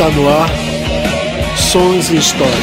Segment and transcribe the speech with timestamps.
[0.00, 0.48] Está no ar
[1.58, 2.56] Sons e Histórias.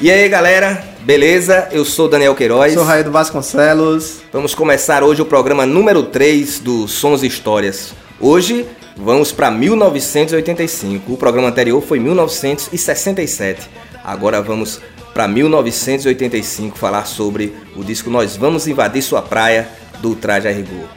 [0.00, 1.68] E aí galera, beleza?
[1.72, 2.74] Eu sou Daniel Queiroz.
[2.74, 4.20] Sou Raio do Vasconcelos.
[4.32, 7.92] Vamos começar hoje o programa número 3 do Sons e Histórias.
[8.20, 8.64] Hoje
[8.96, 11.12] vamos para 1985.
[11.12, 13.68] O programa anterior foi 1967.
[14.04, 14.80] Agora vamos
[15.12, 19.68] para 1985 falar sobre o disco Nós Vamos Invadir Sua Praia
[20.00, 20.88] do Traje a Rigor.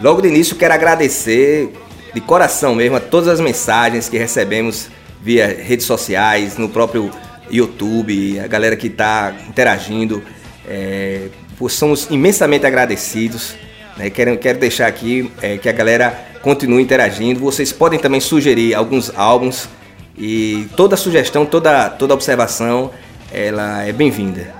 [0.00, 1.72] Logo de início quero agradecer
[2.12, 4.88] de coração mesmo a todas as mensagens que recebemos
[5.22, 7.10] via redes sociais, no próprio
[7.50, 10.22] YouTube, a galera que está interagindo.
[10.66, 11.28] É,
[11.68, 13.54] somos imensamente agradecidos.
[13.96, 14.10] Né?
[14.10, 17.40] Quero, quero deixar aqui é, que a galera continue interagindo.
[17.40, 19.68] Vocês podem também sugerir alguns álbuns
[20.16, 22.90] e toda sugestão, toda, toda observação,
[23.32, 24.52] ela é bem-vinda.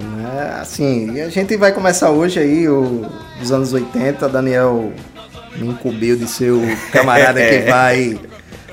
[0.00, 3.04] É, assim, a gente vai começar hoje aí, o,
[3.40, 4.28] dos anos 80.
[4.28, 4.92] Daniel
[5.56, 8.20] me incumbiu de ser o camarada que vai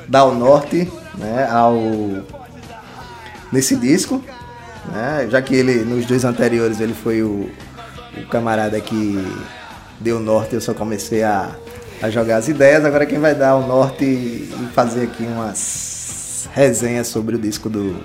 [0.08, 0.88] dar o norte
[1.18, 1.76] né, ao,
[3.52, 4.24] nesse disco.
[4.92, 7.50] Né, já que ele, nos dois anteriores, ele foi o,
[8.16, 9.26] o camarada que
[10.00, 11.56] deu norte, eu só comecei a,
[12.02, 12.86] a jogar as ideias.
[12.86, 17.96] Agora quem vai dar o norte e fazer aqui umas resenhas sobre o disco do,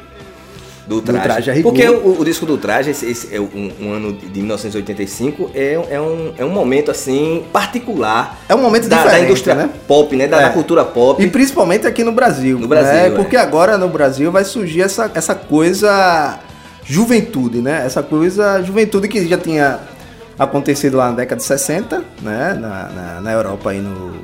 [0.86, 1.22] Do traje.
[1.22, 1.72] Traje a Rigor.
[1.72, 5.74] Porque o, o disco do traje, esse, esse é um, um ano de 1985, é,
[5.90, 8.40] é, um, é um momento assim particular.
[8.48, 9.70] É um momento da, da indústria né?
[9.86, 10.26] pop, né?
[10.26, 10.42] Da, É.
[10.44, 11.22] da cultura pop.
[11.22, 12.58] E principalmente aqui no Brasil.
[12.58, 13.06] No Brasil, né?
[13.08, 13.10] é.
[13.10, 16.40] Porque agora no Brasil vai surgir essa, essa coisa
[16.84, 17.84] juventude, né?
[17.86, 19.78] Essa coisa juventude que já tinha
[20.44, 22.54] acontecido lá na década de 60, né?
[22.60, 24.14] Na, na, na Europa e no,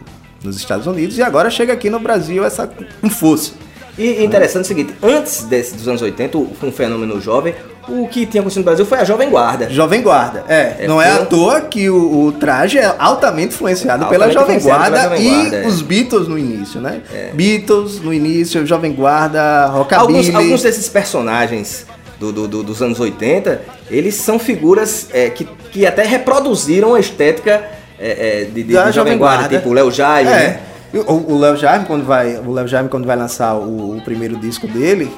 [0.42, 1.17] nos Estados Unidos.
[1.19, 2.67] E agora chega aqui no Brasil essa
[3.00, 3.53] com força.
[3.98, 7.55] E interessante é o seguinte, antes desse, dos anos 80, o- foi um fenômeno jovem,
[7.89, 9.70] o que tinha acontecido no Brasil foi a Jovem Guarda.
[9.70, 10.77] Jovem Guarda, é.
[10.80, 14.57] É, não é à toa que o, o traje é altamente influenciado pela Altamente Jovem
[14.57, 15.67] influenciado Guarda pela Jovem e Guarda, é.
[15.67, 17.01] os Beatles no início, né?
[17.33, 20.19] Beatles no início, Jovem Guarda, Rockabilly.
[20.19, 21.86] Alguns, alguns desses personagens
[22.20, 27.01] do- do- do- dos anos 80, eles são figuras é, que, que até reproduziram a
[27.01, 27.63] estética
[28.01, 29.57] é, é, de, de- Da de Jovem Guarda, Guarda.
[29.59, 30.35] tipo o Léo Jaime, É.
[30.35, 30.61] né?
[31.07, 34.67] O Léo Jaime, quando vai, o Léo Jaime, quando vai lançar o, o primeiro disco
[34.67, 35.11] dele,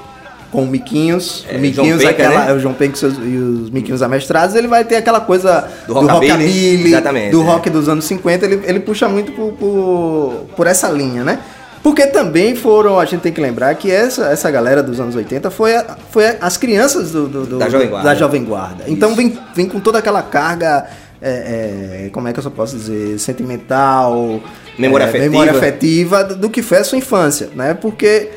[0.50, 2.50] com o Miquinhos, É, o Miquinhos, Penca, aquela, né?
[2.50, 6.92] é o João Penca e os Miquinhos amestrados, ele vai ter aquela coisa Do rockabilly,
[6.94, 7.44] rockabilly, do é.
[7.44, 11.38] rock dos anos 50, ele, ele puxa muito por, por, por essa linha, né?
[11.82, 15.50] Porque também foram, a gente tem que lembrar que essa, essa galera dos anos 80
[15.50, 18.08] foi, a- foi a- as crianças do, do- do- Da Jovem Guarda.
[18.08, 18.84] da Jovem Guarda.
[18.88, 20.86] Então vem, vem com toda aquela carga,
[21.22, 24.40] é, é, como é que eu só posso dizer, sentimental,
[24.78, 25.30] Memória é, afetiva.
[25.30, 27.74] memória afetiva do que foi a sua infância, né?
[27.74, 28.30] Porque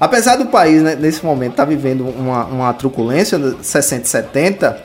[0.00, 4.78] apesar do país né, nesse momento estar vivendo uma, uma truculência de 60 e 70,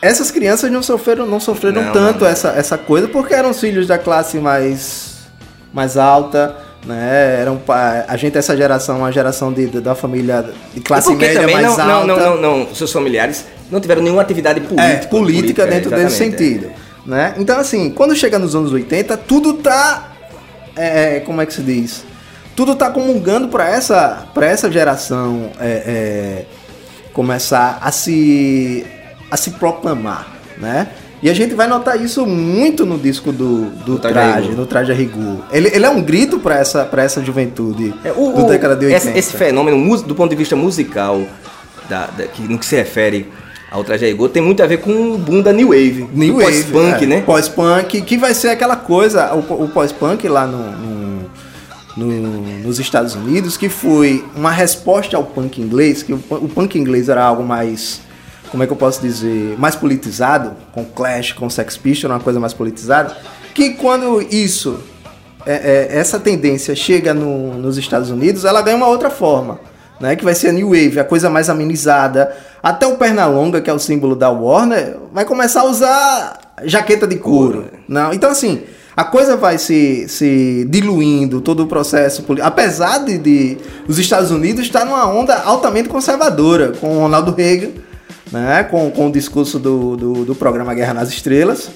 [0.00, 2.30] essas crianças não sofreram, não sofreram Não, tanto não.
[2.30, 5.16] Essa, essa coisa porque eram os filhos da classe mais,
[5.72, 6.67] mais alta.
[6.86, 7.38] Né?
[7.40, 11.42] Eram, pa- a gente, essa geração, uma geração de, de- da família de classe média
[11.46, 11.84] mais não, alta.
[11.84, 14.84] não, não, não, não, seus familiares não tiveram nenhuma atividade política.
[14.84, 16.70] É, política, dentro desse exatamente, sentido.
[17.04, 17.34] Né?
[17.38, 20.12] Então, assim, quando chega nos anos 80, tudo tá.
[20.76, 22.04] é, como é que se diz?
[22.56, 26.44] Tudo tá comungando para essa, pra essa geração é, é,
[27.12, 28.86] começar a se,
[29.30, 30.28] a se proclamar.
[30.56, 30.88] Né?
[31.22, 34.94] E a gente vai notar isso muito no disco do, do Traje a traje, a
[34.94, 35.38] Rigor.
[35.50, 38.76] Ele, ele é um grito para essa, pra essa juventude É, o, do o- década
[38.76, 39.08] de 80.
[39.10, 41.20] Esse, esse fenômeno, do ponto de vista musical,
[41.88, 43.28] da, da- que, no que se refere
[43.70, 46.08] ao Traje a Rigor, tem muito a ver com o boom da New Wave.
[46.14, 47.06] New Wave, pós-punk, é.
[47.06, 47.20] né?
[47.26, 51.30] Pós-punk, que vai ser aquela coisa, o, o pós-punk lá no, no-
[51.96, 56.78] no- nos Estados Unidos, que foi uma resposta ao punk inglês, que o, o punk
[56.78, 58.00] inglês era algo mais,
[58.50, 62.40] como é que eu posso dizer, mais politizado, com Clash, com Sex Pistols, uma coisa
[62.40, 63.16] mais politizada,
[63.54, 64.78] que quando isso,
[65.46, 69.60] é- é, essa tendência chega no- nos Estados Unidos, ela ganha uma outra forma.
[70.00, 72.32] Né, que vai ser a New Wave, a coisa mais amenizada.
[72.62, 77.16] Até o Pernalonga, que é o símbolo da Warner, vai começar a usar jaqueta de
[77.16, 77.64] couro.
[77.88, 78.62] Não, então assim,
[78.96, 82.46] a coisa vai se, se diluindo, todo o processo político.
[82.46, 83.58] Apesar de, de
[83.88, 87.70] os Estados Unidos estar numa onda altamente conservadora, com o Ronaldo Reagan,
[88.32, 91.70] né, com, com o discurso do, do, do programa Guerra nas Estrelas,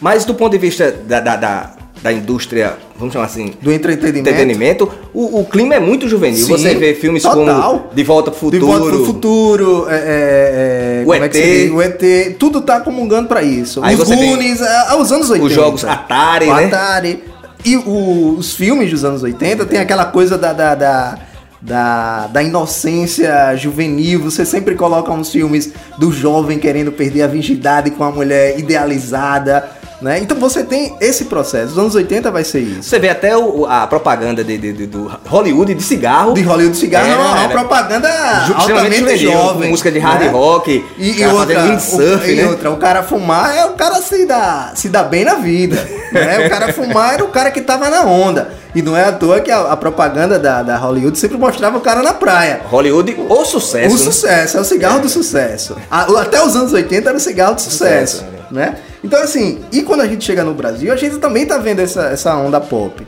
[0.00, 1.70] Mas do ponto de vista da, da, da,
[2.02, 4.28] da indústria, vamos chamar assim, do entretenimento.
[4.28, 6.44] entretenimento, o, o clima é muito juvenil.
[6.44, 7.78] Sim, Você vê filmes total.
[7.78, 8.78] como De Volta pro De Futuro.
[8.78, 11.72] volta pro futuro, é, é, é, O é ET.
[11.72, 13.80] o ET, tudo tá comungando pra isso.
[13.84, 15.46] Aí Os Goonies, é, é, os anos 80.
[15.46, 16.64] os jogos Atari, o né?
[16.64, 17.22] Atari.
[17.64, 21.18] E o- os filmes dos anos 80 tem aquela coisa da, da, da,
[21.62, 24.20] da, da inocência juvenil.
[24.20, 29.70] Você sempre coloca uns filmes do jovem querendo perder a virgindade com a mulher idealizada.
[30.02, 30.18] Né?
[30.18, 31.72] Então você tem esse processo.
[31.72, 32.82] Os anos 80 vai ser isso.
[32.82, 36.34] Você vê até o- a propaganda de, de- de- do Hollywood de cigarro.
[36.34, 37.48] De Hollywood Cigarro Era, é uma, era.
[37.50, 38.08] propaganda
[38.46, 39.70] Ju- altamente jovem.
[39.70, 40.28] música de hard né?
[40.28, 42.46] rock, E, e outra, windsurf, o, e né?
[42.48, 45.76] outra, o cara fumar é o cara se dá, se dá bem na vida.
[46.12, 46.46] né?
[46.46, 48.50] O cara fumar era o cara que tava na onda.
[48.74, 51.80] E não é à toa que a, a propaganda da, da Hollywood sempre mostrava o
[51.80, 52.62] cara na praia.
[52.64, 53.94] Hollywood, o sucesso.
[53.94, 54.04] o né?
[54.04, 55.76] sucesso, é o cigarro do sucesso.
[55.90, 58.74] A- até os anos 80 era o cigarro do sucesso, Sucesso, né?
[59.02, 62.02] Então assim, e quando a gente chega no Brasil, a gente também tá vendo essa,
[62.06, 63.06] essa onda pop.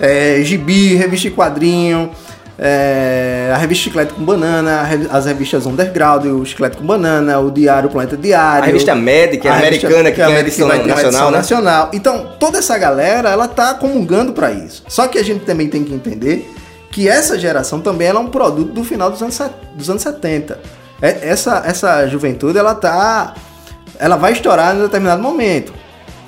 [0.00, 2.10] É, gibi, revista em quadrinho,
[2.58, 7.50] é, a revista Chiclete com Banana, a as revistas Underground, o Chiclete com Banana, o
[7.50, 8.62] Diário, o Planeta Diário.
[8.62, 10.84] A revista que é a revista- americana, que é tem a a edição vai ter
[10.86, 11.36] uma nacional, né?
[11.38, 11.90] nacional.
[11.92, 14.82] Então, toda essa galera, ela tá comungando pra isso.
[14.88, 16.50] Só que a gente também tem que entender
[16.90, 19.38] que essa geração também ela é um produto do final dos anos,
[19.74, 20.58] dos anos 70.
[21.02, 23.34] É- Essa, essa juventude, ela tá...
[23.98, 25.72] Ela vai estourar em determinado momento.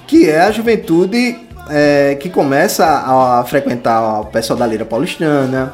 [0.07, 1.39] Que é a juventude
[1.69, 5.73] é, que começa a, frequentar o pessoal da Lira Paulistana,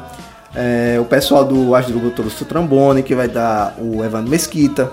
[0.53, 4.91] é, o pessoal do Asdrubal Torusto Trambone, que vai dar o Evandro Mesquita.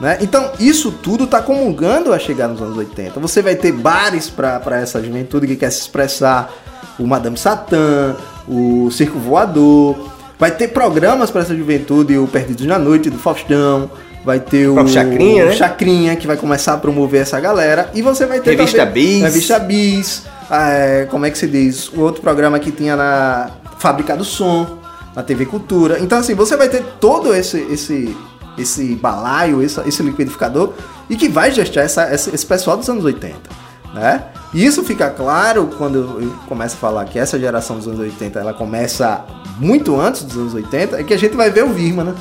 [0.00, 0.18] Né?
[0.20, 3.20] Então, isso tudo está comungando a chegar nos anos 80.
[3.20, 6.50] Você vai ter bares para essa juventude que quer se expressar,
[6.98, 8.16] o Madame Satã,
[8.48, 10.10] o Circo Voador.
[10.38, 13.90] Vai ter programas para essa juventude, o Perdidos na Noite do Faustão.
[14.24, 15.52] Vai ter o, próprio Chacrinha, né?
[15.52, 17.90] Chacrinha, que vai começar a promover essa galera.
[17.94, 19.22] E você vai ter Revista também- Bis.
[19.22, 20.22] Revista Bis.
[20.50, 21.88] é, como é que se diz?
[21.88, 24.78] O outro programa que tinha na Fábrica do Som,
[25.16, 25.98] na TV Cultura.
[26.00, 28.16] Então, assim, você vai ter todo esse, esse,
[28.56, 30.72] esse balaio, esse, esse liquidificador,
[31.10, 33.34] e que vai gestar essa, essa- esse pessoal dos anos 80.
[33.92, 34.22] Né?
[34.54, 38.38] E isso fica claro quando eu começo a falar que essa geração dos anos 80
[38.38, 39.22] ela começa
[39.58, 42.14] muito antes dos anos 80, é que a gente vai ver o Virma, né?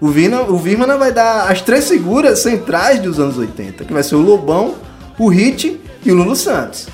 [0.00, 4.02] O Virma, o Virma vai dar as três figuras centrais dos anos 80, que vai
[4.02, 4.76] ser o Lobão,
[5.18, 6.86] o Hit e o Lulu Santos.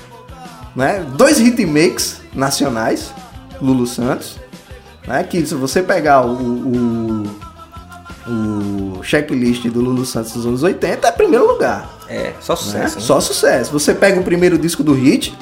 [0.75, 1.05] Né?
[1.15, 3.13] Dois hitmakes nacionais,
[3.61, 4.37] Lulu Santos,
[5.07, 5.23] né?
[5.23, 7.23] que se você pegar o, o,
[8.27, 11.87] o checklist do Lulu Santos dos anos 80, é primeiro lugar.
[12.09, 12.57] É, só né?
[12.59, 12.95] sucesso.
[12.95, 13.01] né?
[13.01, 13.71] Só sucesso.
[13.71, 15.37] Você pega o primeiro disco do Hit,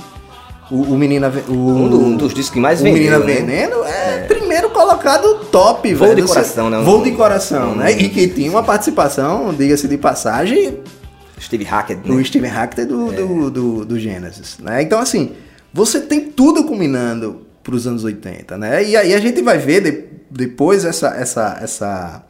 [0.75, 1.31] o, o Menina...
[1.47, 3.25] O, Um, um dos discos que mais o vendeu, Menina né?
[3.33, 6.21] Veneno é, primeiro colocado top, Voo velho.
[6.21, 6.81] de coração, né?
[6.81, 7.91] Voo de coração, Um- né?
[7.91, 10.79] E que tinha uma participação, diga-se de passagem,
[11.39, 12.15] Steve Hackett, né?
[12.15, 14.81] do Steven Hackett do, do, do, do Genesis, né?
[14.81, 15.31] Então, assim,
[15.73, 18.83] você tem tudo combinando para os anos 80, né?
[18.83, 22.23] E aí a gente vai ver de- depois essa, essa, essa,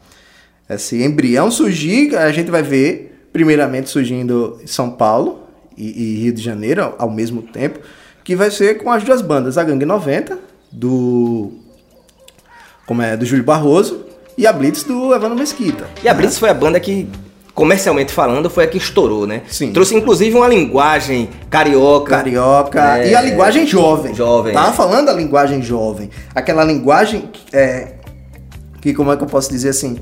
[0.68, 5.40] esse embrião surgir, a gente vai ver, primeiramente, surgindo em São Paulo
[5.76, 7.78] e, e Rio de Janeiro ao, ao mesmo tempo,
[8.24, 10.38] que vai ser com as duas bandas, a Gangue 90,
[10.72, 11.52] do...
[12.86, 14.06] como é, do Júlio Barroso,
[14.36, 15.86] e a Blitz do Evandro Mesquita.
[16.02, 17.08] E a Blitz foi a banda que,
[17.54, 19.42] comercialmente falando, foi a que estourou, né?
[19.48, 19.72] Sim.
[19.72, 22.16] Trouxe inclusive uma linguagem carioca.
[22.16, 22.98] Carioca.
[22.98, 23.10] É.
[23.10, 24.14] E a linguagem jovem.
[24.14, 24.72] Jovem, Tava é.
[24.72, 26.10] falando da linguagem jovem.
[26.34, 27.92] Aquela linguagem é,
[28.84, 29.98] que, como é que eu posso dizer assim?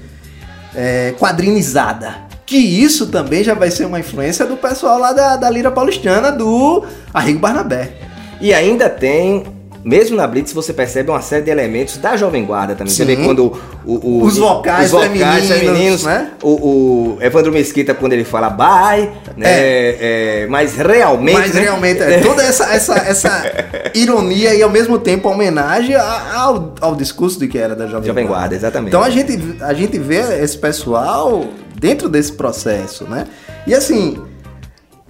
[0.74, 2.32] É, quadrinizada.
[2.44, 6.32] Que isso também já vai ser uma influência do pessoal lá da, da Lira Paulistana,
[6.32, 6.84] do
[7.14, 8.11] Arrigo Barnabé.
[8.42, 9.44] E ainda tem,
[9.84, 12.93] mesmo na Blitz, você percebe uma série de elementos da Jovem Guarda também.
[12.93, 13.14] Você Sim.
[13.17, 16.32] vê quando o, o- Os vocais femininos, né?
[16.43, 19.46] O, o Evandro Mesquita, quando ele fala bye, né?
[19.46, 21.38] É, mas realmente.
[21.38, 21.60] Mas né?
[21.60, 23.44] realmente, é, toda essa, essa, essa
[23.94, 28.26] ironia e ao mesmo tempo homenagem ao, ao discurso de que era da Jovem, Jovem
[28.26, 28.88] Guarda, exatamente.
[28.88, 31.44] Então a gente, a gente vê esse pessoal
[31.78, 33.26] dentro desse processo, né?
[33.69, 34.19] E assim,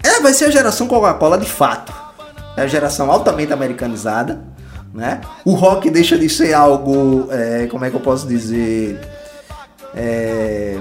[0.02, 2.01] é, vai ser a geração Coca-Cola de fato.
[2.56, 4.42] É a geração altamente americanizada,
[4.92, 5.21] né?
[5.44, 9.00] O rock deixa de ser algo, é, como é que eu posso dizer,
[9.94, 10.78] é,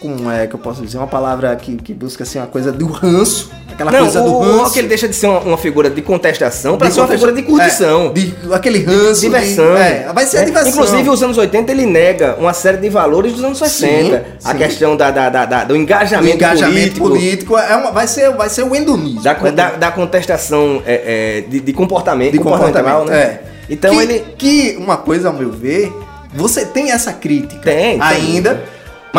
[0.00, 2.86] como é que eu posso dizer uma palavra que, que busca assim uma coisa do
[2.86, 4.58] ranço, aquela Não, coisa o, do ranço.
[4.64, 7.42] rock ele deixa de ser uma, uma figura de contestação para ser uma figura de
[7.42, 8.06] curtição.
[8.06, 9.20] É, de- aquele ranço.
[9.22, 9.74] diversão.
[9.74, 10.70] De, é, vai ser a É, diversão.
[10.72, 14.24] Inclusive, os anos 80 ele nega uma série de valores dos anos 60.
[14.44, 14.58] a sim.
[14.58, 18.48] questão da, da- da- da- do engajamento, engajamento político, político, é uma, vai, ser, vai
[18.48, 19.22] ser o endonismo.
[19.22, 23.16] da, da, da contestação é, é, de, de comportamento, de comportamental, né?
[23.16, 23.42] É.
[23.68, 24.24] Então que, ele.
[24.38, 25.92] Que uma coisa, ao meu ver,
[26.34, 27.62] você tem essa crítica.
[27.62, 28.58] Tem, tem.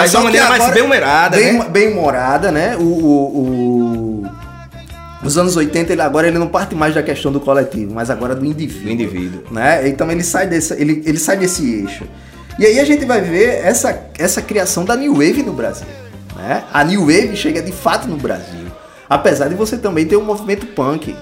[0.02, 1.66] Mas de só uma maneira mais bem-humorada, bem, né?
[1.70, 2.76] Bem humorada, né?
[2.78, 4.30] O, o- o-
[5.24, 8.34] Os anos 80, ele, agora ele não parte mais da questão do coletivo, mas agora
[8.36, 8.84] do indivíduo.
[8.86, 9.44] Do indivíduo.
[9.52, 9.88] né?
[9.88, 12.06] Então ele sai desse, ele, ele sai desse eixo.
[12.58, 15.88] E aí a gente vai ver essa, essa criação da New Wave no Brasil.
[16.36, 16.64] Né?
[16.74, 18.66] A New Wave chega de fato no Brasil.
[19.10, 21.16] Apesar de você também ter um movimento punk.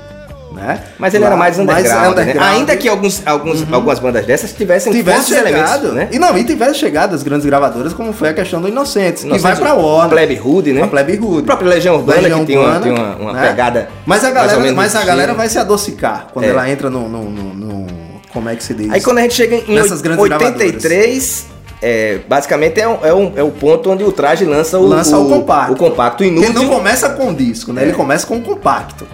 [0.57, 0.79] Né?
[0.97, 2.07] Mas ele era mais underground, né?
[2.09, 2.37] underground.
[2.49, 2.57] Uhum.
[2.57, 6.07] Ainda que alguns, alguns, algumas bandas dessas tivessem tivesse elementos, chegado, né?
[6.11, 9.29] e não, e tivesse chegado as grandes gravadoras, como foi a questão do Inocentes, que
[9.29, 10.09] Nós vai pra o Warner.
[10.09, 10.83] Plebe Hood, né?
[10.83, 11.39] A Plebe Hood.
[11.41, 13.47] O próprio Legião Urbana, Legião que tem uma, Urbana, tem uma, uma né?
[13.47, 16.49] pegada Mas a mais galera, mas a galera vai se adocicar quando É.
[16.49, 17.87] ela entra no, no, no- no-
[18.33, 18.91] Como é que se diz?
[18.91, 21.45] Aí quando a gente chega em Nessas grandes 83,
[21.81, 25.17] é, basicamente é, um- é, um- é o ponto onde o traje lança o, lança
[25.17, 25.73] o, compacto.
[25.73, 26.53] O compacto Ele inútil.
[26.53, 27.81] não começa com o disco, né?
[27.81, 27.85] É.
[27.85, 29.05] Ele começa com o compacto.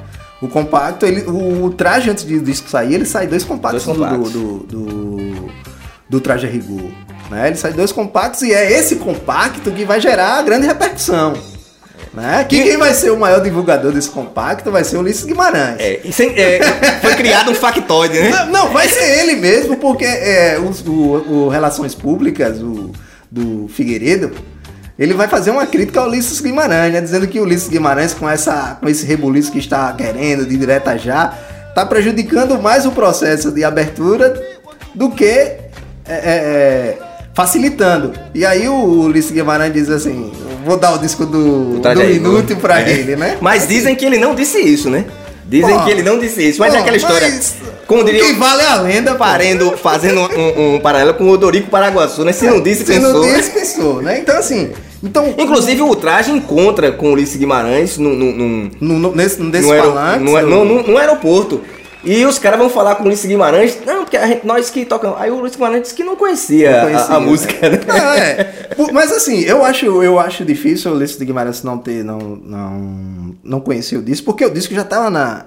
[0.43, 3.85] O compacto, ele, o, o traje antes de o disco sair, ele sai dois compactos,
[3.85, 4.31] Dois compactos.
[4.31, 5.49] Do, do, do,
[6.09, 6.91] do traje a rigor.
[7.31, 7.47] Né?
[7.47, 11.33] Ele sai dois compactos e é esse compacto que vai gerar a grande repercussão.
[12.13, 12.43] Né?
[12.47, 15.77] Que quem vai ser o maior divulgador desse compacto vai ser o Ulisses Guimarães.
[15.79, 16.59] É, sem- é,
[17.01, 18.29] foi criado um factoide, né?
[18.29, 22.91] Não, não, vai ser ele mesmo, porque é, os- o, o Relações Públicas, o,
[23.31, 24.31] do Figueiredo,
[24.97, 27.01] ele vai fazer uma crítica ao Ulisses Guimarães, né?
[27.01, 30.97] Dizendo que o Ulisses Guimarães, com, essa, com esse rebuliço que está querendo de direta
[30.97, 31.33] já,
[31.69, 34.39] está prejudicando mais o processo de abertura
[34.93, 35.59] do que é,
[36.07, 36.97] é, é,
[37.33, 38.13] facilitando.
[38.33, 40.31] E aí o Ulisses Guimarães diz assim:
[40.63, 42.03] vou dar o disco do, do.
[42.03, 42.91] Inútil pra É.
[42.91, 43.37] ele, né?
[43.41, 45.05] Mas dizem que ele não disse isso, né?
[45.45, 46.59] Dizem Pô, que ele não disse isso.
[46.59, 47.29] Mas Pô, é aquela história.
[47.29, 49.15] mas Como o diria vale é a lenda.
[49.15, 52.31] Parendo, fazendo um, um paralelo com o Odorico Paraguaçu, né?
[52.31, 53.13] Se não disse, Se pensou.
[53.13, 54.19] não disse, pensou, né?
[54.19, 54.71] Então, assim.
[55.03, 59.41] Então, Inclusive o traje encontra com o Ulisses Guimarães num, num, num, no, no, nesse,
[59.41, 61.61] nesse no, aero- palanque, no- no- no aeroporto.
[62.03, 64.83] E os caras vão falar com o Ulisses Guimarães, não, porque a gente- nós que
[64.85, 65.17] tocamos.
[65.21, 67.79] Aí o Ulisses Guimarães disse que não conhecia, não a- conhecia, a, música, né?
[67.87, 68.43] Não, é.
[68.75, 73.35] Por- Mas assim, eu acho, eu acho difícil o de Guimarães não ter, não, não,
[73.43, 75.45] não conhecer o disco, porque o disco já tava na,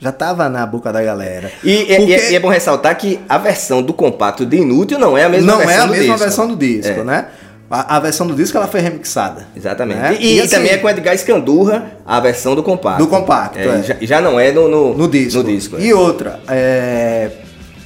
[0.00, 1.50] já tava na boca da galera.
[1.64, 4.98] E, Porque e é, e é bom ressaltar que a versão do compacto de Inútil
[4.98, 6.18] não é a mesma não versão é a do mesma disco.
[6.20, 7.04] versão do disco, É.
[7.04, 7.26] né?
[7.70, 9.46] A, a versão do disco ela foi remixada.
[9.54, 10.00] Exatamente.
[10.00, 10.16] né?
[10.18, 13.04] E, e assim, também é com Edgar Escandurra a versão do compacto.
[13.04, 13.82] Do compacto, é.
[13.82, 15.38] Já, já não é no, no, no disco.
[15.38, 15.82] No disco é.
[15.82, 17.30] E outra, é,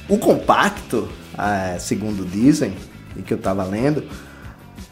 [0.07, 2.73] o compacto, é, segundo dizem,
[3.17, 4.03] e que eu tava lendo,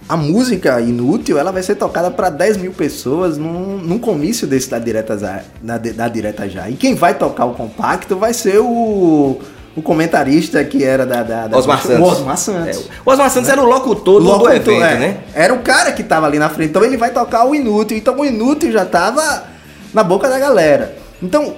[0.09, 4.69] a música inútil ela vai ser tocada para 10 mil pessoas num, num comício desse
[4.69, 6.69] da Direta, da, da Direta Já.
[6.69, 9.39] E quem vai tocar o compacto vai ser o,
[9.75, 11.23] o comentarista que era da.
[11.23, 12.11] da, da Osmar o Santos.
[12.11, 12.77] Osmar Santos.
[12.77, 14.97] É, o Osmar Santos era o locutor do- do, Locutor, evento, é.
[14.99, 15.17] né?
[15.33, 16.69] Era o cara que tava ali na frente.
[16.69, 17.97] Então ele vai tocar o inútil.
[17.97, 19.45] Então o inútil já tava
[19.93, 20.95] na boca da galera.
[21.23, 21.53] Então,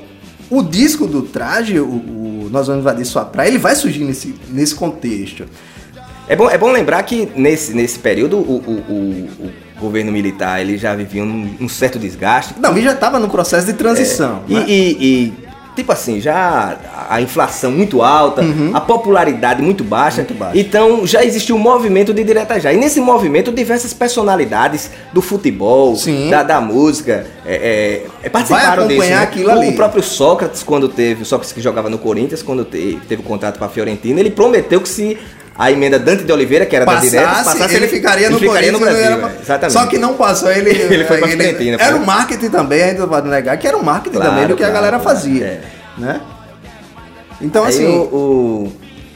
[0.50, 4.36] o disco do traje, o, o Nós Vamos Invadir Sua Praia, ele vai surgir nesse,
[4.50, 5.46] nesse contexto.
[6.28, 9.52] É bom, é bom lembrar que nesse, nesse período o, o, o- o
[9.84, 12.54] governo militar ele já vivia um, um certo desgaste.
[12.58, 14.42] Não, ele já tava no processo de transição.
[14.48, 14.66] E, né?
[14.68, 15.34] e- e,
[15.76, 16.78] tipo assim, já
[17.10, 18.42] a inflação muito alta,
[18.74, 20.28] a popularidade muito baixa, Uhum.
[20.28, 20.58] Muito baixa.
[20.60, 22.72] Então já existiu um movimento de direta já.
[22.74, 25.96] E nesse movimento, diversas personalidades do futebol,
[26.30, 29.24] da, da música, é, é, é, participaram Vai acompanhar né?
[29.24, 29.70] aquilo ali.
[29.70, 33.26] o próprio Sócrates, quando teve, o Sócrates que jogava no Corinthians, quando te- teve o
[33.26, 35.18] contrato com a Fiorentina, ele prometeu que se
[35.58, 38.72] a emenda Dante de Oliveira, que era da direta, passasse, ele, ficaria no ele ficaria
[38.72, 39.02] no Brasil.
[39.04, 39.74] era- é, Exatamente.
[39.74, 43.08] Só que não passou, ele, Ele foi pra Fiorentina, Era o marketing também, a gente
[43.08, 45.46] pode negar, que era o marketing Claro, também do que a claro, galera claro, fazia.
[45.46, 45.62] é.
[45.98, 46.22] Né?
[47.42, 48.74] Então, Aí assim, o- o,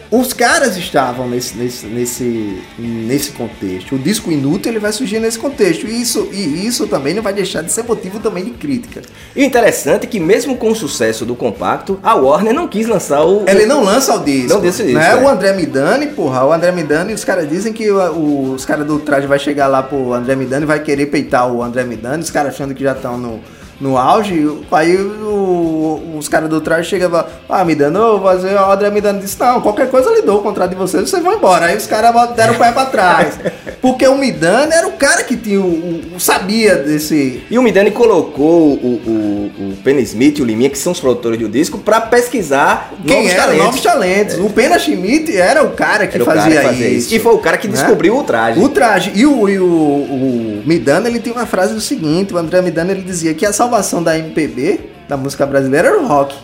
[0.09, 3.95] Os caras estavam nesse, nesse, nesse, nesse contexto.
[3.95, 5.85] O disco inútil ele vai surgir nesse contexto.
[5.85, 9.01] E isso, e isso também não vai deixar de ser motivo também de crítica.
[9.35, 12.87] E o interessante é que mesmo com o sucesso do compacto, a Warner não quis
[12.87, 13.43] lançar o.
[13.47, 14.53] Ele não lança o disco.
[14.53, 15.11] Não disse isso, Né?
[15.11, 15.15] é.
[15.15, 18.87] O André Midani, porra, o André Midani, os caras dizem que o- o- os caras
[18.87, 22.31] do traje vai chegar lá pro André Midani vai querer peitar o André Midani, os
[22.31, 23.41] caras achando que já estão no,
[23.79, 24.49] no auge.
[24.71, 29.19] Aí o- os caras do traje chegam falam, ah, Midani, ô, fazer o André Midani
[29.19, 31.67] disse, não, qualquer coisa eu lhe dou o contrato de vocês, vocês vão embora.
[31.67, 33.39] Aí os caras deram o pé pra trás.
[33.81, 37.43] Porque o Midani era o cara que tinha o, o- o- sabia desse.
[37.49, 40.99] E o Midani colocou o, o, o Penny Smith e o Liminha, que são os
[40.99, 43.41] produtores do disco, pra pesquisar Quem novos era?
[43.43, 43.65] talentos.
[43.65, 44.37] Novos talentos.
[44.39, 47.13] O Pena Schmidt era o cara que o cara fazia, que fazia isso.
[47.13, 47.73] E foi o cara que né?
[47.73, 48.59] descobriu o traje.
[48.59, 49.11] O traje.
[49.13, 52.91] E o, e o, o Midana, ele tem uma frase do seguinte, o André Midana,
[52.91, 56.35] ele dizia que a salvação da MPB, da música brasileira, era o rock.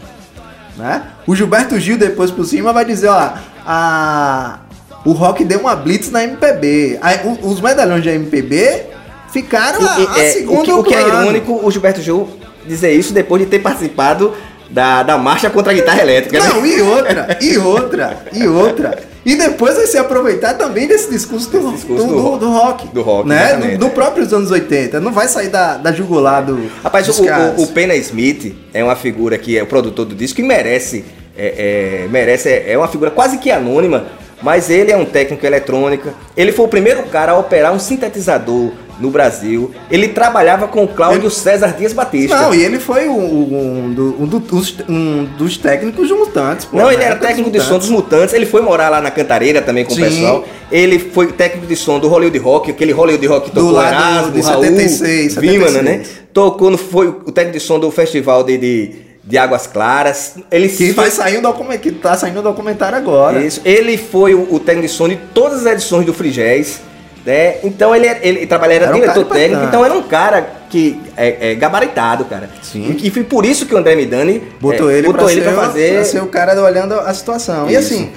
[0.78, 1.04] Né?
[1.26, 3.32] O Gilberto Gil, depois por cima, vai dizer, ó,
[3.66, 4.60] a,
[5.06, 7.00] o rock deu uma blitz na MPB.
[7.02, 8.88] Aí, o- os medalhões de MPB
[9.32, 12.02] ficaram a, E- a e- é, segundo o, que, o que é irônico, o Gilberto
[12.02, 12.28] Gil
[12.68, 14.34] dizer isso depois de ter participado
[14.74, 16.40] da, da marcha contra a guitarra elétrica.
[16.40, 16.50] né?
[16.50, 18.98] Não, e outra, e outra, e outra.
[19.26, 22.40] E depois vai se aproveitar também desse discurso do, discurso do, do do- rock.
[22.40, 22.88] do rock.
[22.88, 23.54] Do rock, né?
[23.56, 25.00] Do, do próprio dos anos 80.
[25.00, 26.70] Não vai sair da, da jugular do.
[26.84, 30.42] Rapaz, o, o, o Pena Smith é uma figura que é o produtor do disco
[30.42, 31.06] e merece,
[31.38, 34.08] é, é, merece, é, é uma figura quase que anônima,
[34.42, 36.14] mas ele é um técnico eletrônica.
[36.36, 39.72] Ele foi o primeiro cara a operar um sintetizador no Brasil.
[39.90, 42.36] Ele trabalhava com o Cláudio César Dias Batista.
[42.40, 46.66] Não, e ele foi um, um, do- um do- dos- um dos técnicos dos Mutantes.
[46.66, 48.34] pô, Não, ele era época técnico de som dos Mutantes.
[48.34, 50.02] Ele foi morar lá na Cantareira também com Sim.
[50.02, 50.46] o pessoal.
[50.72, 53.94] Ele foi técnico de som do Hollywood Rock, aquele Hollywood Rock que Do tocou lado
[53.94, 55.84] Erasmo, de Raul, 76, Vimana, 76.
[55.84, 56.04] né?
[56.34, 58.92] Tocou, no, foi o técnico de som do Festival de, de,
[59.24, 60.36] de Águas Claras.
[60.52, 63.40] Ele Que vai sair um documentário, que tá saindo um documentário agora.
[63.44, 63.62] Isso.
[63.66, 66.80] Ele foi o, o técnico de som de todas as edições do Frigés.
[67.26, 67.56] Né?
[67.64, 71.52] Então ele, ele, ele trabalhava, era, um diretor técnico, então era um cara que é,
[71.52, 72.50] é gabaritado, cara.
[72.62, 72.98] Sim.
[73.00, 75.42] E, e foi por isso que o André Midani Botou é, ele, botou pra, ele
[75.42, 75.94] ser, pra fazer.
[75.94, 77.70] pra ser o cara olhando a situação.
[77.70, 77.94] E Isso.
[77.94, 78.12] assim,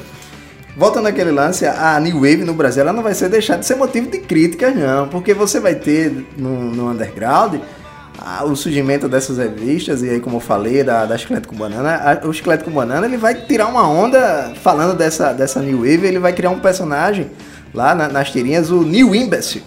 [0.76, 3.76] voltando àquele lance, a New Wave no Brasil ela não vai ser deixada de ser
[3.76, 5.06] motivo de críticas, não.
[5.08, 7.60] Porque você vai ter no, no underground
[8.18, 11.94] ah, o surgimento dessas revistas, e aí, como eu falei, da, da Chiclete com Banana,
[12.22, 16.06] a- o Chiclete com Banana ele vai tirar uma onda falando dessa, dessa New Wave,
[16.06, 17.30] ele vai criar um personagem
[17.74, 19.64] lá na- nas tirinhas, o New Imbecile.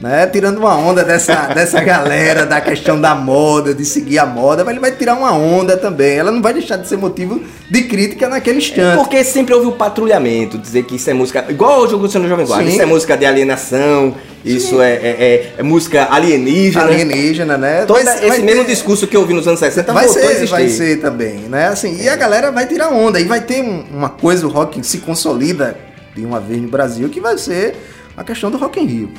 [0.00, 4.64] Né, tirando uma onda dessa, dessa galera da questão da moda, de seguir a moda,
[4.64, 6.16] mas ele vai tirar uma onda também.
[6.18, 7.40] Ela não vai deixar de ser motivo
[7.70, 8.96] de crítica naquele instante.
[8.96, 11.44] Porque sempre houve o patrulhamento, dizer que isso é música.
[11.48, 12.72] Igual o jogo do Jovem Guarda, Sim.
[12.72, 14.12] isso é música de alienação,
[14.44, 16.84] isso é, é, é- é música alienígena.
[16.84, 17.84] alienígena, né?
[17.86, 20.46] Todo Vai- esse vai mesmo ter- discurso que eu ouvi nos anos 60 vai ser,
[20.48, 21.68] vai ser também, né?
[21.68, 23.20] Assim, e a galera vai tirar onda.
[23.20, 25.76] E vai ter um- uma coisa, o rock se consolida
[26.14, 27.76] de uma vez no Brasil, que vai ser
[28.16, 29.10] a questão do Rock in Rio,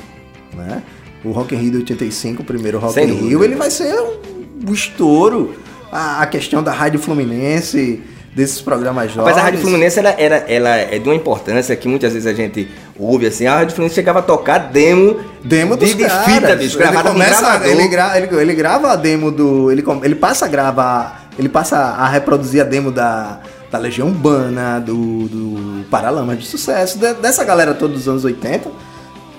[0.54, 0.82] né?
[1.24, 3.28] O Rock in Rio de 85, o primeiro Rock Sem in dúvida.
[3.28, 5.54] Rio, ele vai ser um, um estouro.
[5.90, 8.02] A, a questão da Rádio Fluminense,
[8.34, 9.30] desses programas jovens.
[9.32, 12.34] Mas a Rádio Fluminense ela, era, ela é de uma importância que muitas vezes a
[12.34, 16.24] gente ouve assim, a Rádio Fluminense chegava a tocar demo, Demo dos de, de caras.
[16.24, 17.66] fita, bicho, ele gravada com começa, gravador.
[17.68, 19.70] ele, gra, ele, ele grava a demo do.
[19.70, 21.28] Ele, com- ele passa a gravar.
[21.38, 23.40] Ele passa a reproduzir a demo da,
[23.74, 28.70] da Legião Urbana, do, do Paralamas de Sucesso, de- dessa galera toda dos anos 80.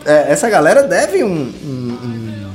[0.06, 2.46] É, essa galera deve um, um- um-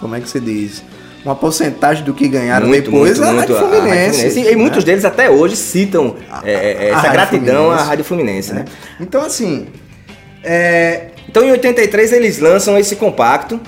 [0.00, 0.84] Como é que se diz?
[1.24, 4.18] Uma porcentagem do que ganharam muito, depois muito, à muito Rádio a- a Rádio Fluminense.
[4.20, 4.40] Fluminense.
[4.40, 4.56] E né?
[4.56, 6.14] muitos deles até hoje citam
[6.44, 7.88] é, é, a essa gratidão à Fluminense.
[7.88, 8.58] Rádio Fluminense, né?
[8.60, 8.64] né?
[9.00, 9.66] Então, assim.
[10.44, 13.60] É, Então em 83 eles lançam esse compacto,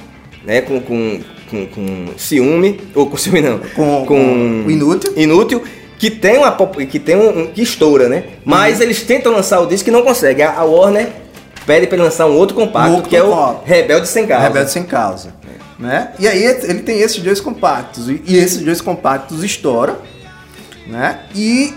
[0.45, 5.13] né, com, com, com, com ciúme, ou com ciúme não, Com- com o Inútil.
[5.17, 5.63] Inútil,
[5.99, 6.53] que tem uma
[6.89, 8.25] que tem um, um- que estoura, né?
[8.45, 10.45] Mas eles tentam lançar o disco e não conseguem.
[10.45, 11.09] A, Warner
[11.67, 13.61] pede para lançar um outro compacto, outro que é o.
[13.65, 14.43] Rebelde Sem Causa.
[14.45, 15.35] Rebelde sem causa.
[15.79, 16.13] Né?
[16.19, 18.09] E aí ele tem esses dois compactos.
[18.09, 19.97] E, e esses dois compactos estouram.
[20.87, 21.21] Né?
[21.35, 21.75] E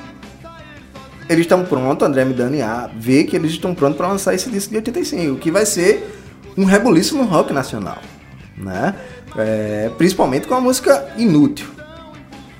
[1.30, 4.70] eles estão prontos, André Midani A vê que eles estão prontos para lançar esse disco
[4.72, 6.20] de 85, que vai ser
[6.58, 7.98] um rebuliço no rock nacional.
[8.58, 8.96] Né?
[9.38, 11.68] É, principalmente com a música Inútil.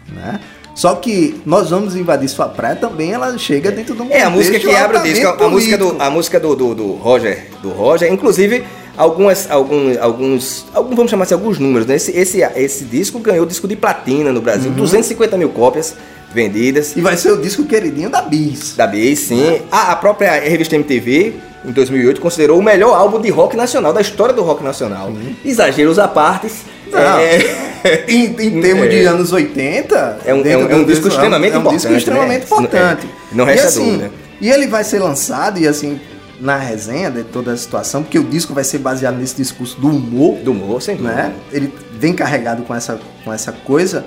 [0.10, 0.40] Né?
[0.74, 4.60] Só que nós vamos invadir sua praia também, ela chega dentro do É a música
[4.60, 7.70] que abre o disco, a, altamente música do, a música do, do, do Roger, do
[7.70, 8.64] Roger, inclusive
[8.98, 11.96] algumas, alguns, alguns, alguns, vamos chamar assim, alguns números, né?
[11.96, 15.96] Esse, esse, esse disco ganhou disco de platina no Brasil, 250 mil cópias
[16.34, 16.96] vendidas.
[16.96, 18.76] E vai ser o disco queridinho da Bis.
[18.76, 19.62] Da BA, sim.
[19.72, 21.34] A, a própria revista MTV,
[21.66, 25.12] em 2008, considerou o melhor álbum de rock nacional, da história do rock nacional.
[25.44, 26.64] Exageros à partes.
[26.92, 27.20] Não.
[27.20, 27.72] é-
[28.08, 28.90] Em, em termos É.
[28.90, 31.98] de anos 80, É um- é um- é um disco extremamente é um disco importante,
[31.98, 32.46] extremamente né?
[32.46, 33.08] importante.
[33.08, 34.10] É, não resta e, assim.
[34.40, 36.00] E ele vai ser lançado, e assim,
[36.40, 39.88] na resenha de toda a situação, porque o disco vai ser baseado nesse discurso do
[39.90, 41.16] humor, do humor, sem dúvida.
[41.16, 41.34] né?
[41.52, 44.06] Ele vem carregado com essa, com essa coisa,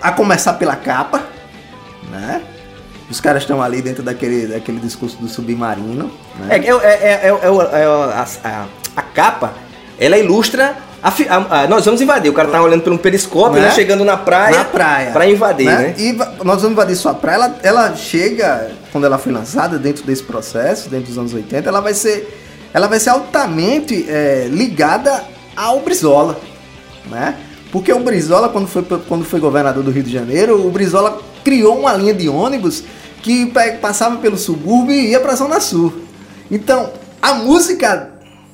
[0.00, 1.24] a começar pela capa,
[2.10, 2.40] né?
[3.10, 6.10] Os caras estão ali dentro daquele, daquele discurso do submarino.
[6.48, 6.66] É, Né?
[6.66, 9.52] é, é, é, é, é a, a- a capa,
[9.98, 10.76] ela ilustra.
[11.02, 12.30] A a- a- nós vamos invadir.
[12.30, 13.68] O cara tá olhando por um periscópio, Né?
[13.68, 13.74] né?
[13.74, 14.58] chegando na praia.
[14.58, 15.10] na praia.
[15.12, 15.94] Pra invadir, né?
[15.98, 17.36] E va- nós vamos invadir sua praia.
[17.36, 21.80] Ela, ela chega, quando ela foi lançada, dentro desse processo, dentro dos anos 80, ela
[21.80, 25.22] vai ser, ela vai ser altamente é, ligada
[25.56, 26.38] ao Brizola,
[27.10, 27.34] né?
[27.72, 31.78] Porque o Brizola, quando foi, quando foi governador do Rio de Janeiro, o Brizola criou
[31.78, 32.82] uma linha de ônibus
[33.22, 33.46] que
[33.80, 35.92] passava pelo subúrbio e ia pra Zona Sul.
[36.50, 36.90] Então,
[37.22, 38.10] a música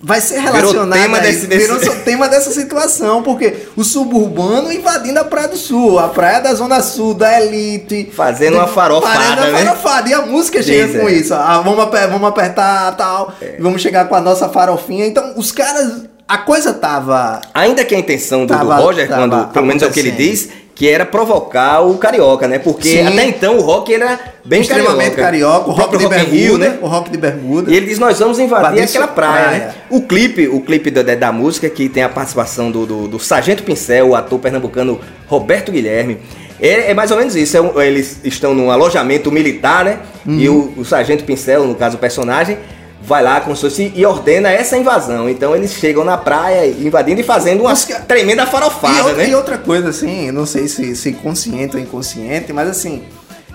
[0.07, 5.25] vai ser Virou relacionada tema desse- virou tema dessa situação, porque o suburbano invadindo a
[5.25, 8.13] Praia do Sul, a praia da Zona Sul, da elite.
[8.15, 9.65] Fazendo uma farofada, Fazendo uma né?
[9.65, 10.09] farofada.
[10.09, 11.13] E a música chega Diz, com é.
[11.13, 11.35] isso.
[11.35, 15.07] Ah, vamos, aper- vamos apertar tal, vamos chegar com a nossa farofinha.
[15.07, 16.05] Então, os caras.
[16.29, 17.41] A coisa tava.
[17.55, 20.01] Ainda que a intenção do, do Tava- Roger, tava quando, pelo menos é o que
[20.01, 22.59] ele diz, que era provocar o carioca, né?
[22.59, 23.07] Porque Sim.
[23.07, 26.79] até então o rock era bem extremamente carioca, o rock de Rock bermuda, Rio, né?
[26.83, 27.73] o rock de bermuda.
[27.73, 29.59] E ele diz, nós vamos invadir aquela praia, praia.
[29.59, 29.75] né?
[29.89, 33.63] O clipe, o clipe da, da música que tem a participação do, do, do Sargento
[33.63, 36.19] Pincel, o ator pernambucano Roberto Guilherme.
[36.61, 37.57] É, é mais ou menos isso.
[37.57, 39.99] é um- eles estão num alojamento militar, né?
[40.27, 40.39] Uhum.
[40.39, 42.59] E o, o Sargento Pincel, no caso o personagem,
[43.07, 45.29] vai lá com se fosse- e ordena essa invasão.
[45.29, 49.29] Então eles chegam na praia invadindo e fazendo uma Os tremenda E, farofada, outra- né?
[49.29, 53.05] e outra coisa, assim, não sei se, se consciente ou inconsciente, mas assim,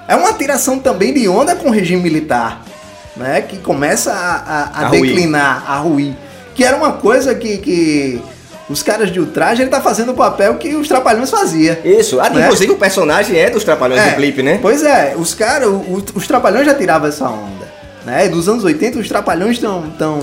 [0.07, 2.63] é uma tiração também de onda com o regime militar,
[3.15, 3.41] né?
[3.41, 5.01] Que começa a, a- a A ruir.
[5.13, 6.13] declinar, a ruir.
[6.55, 8.21] Que era uma coisa que, que
[8.69, 11.75] os caras de ultraje, ele tá fazendo o papel que os trapalhões faziam.
[11.83, 12.19] Isso.
[12.21, 12.41] Ah, Né?
[12.45, 14.59] Inclusive o personagem é dos Trapalhões do clipe, né?
[14.61, 17.60] Pois é, os caras, o- os trapalhões já tiravam essa onda.
[18.05, 18.27] Né?
[18.29, 20.19] Dos anos 80, os trapalhões estão tão,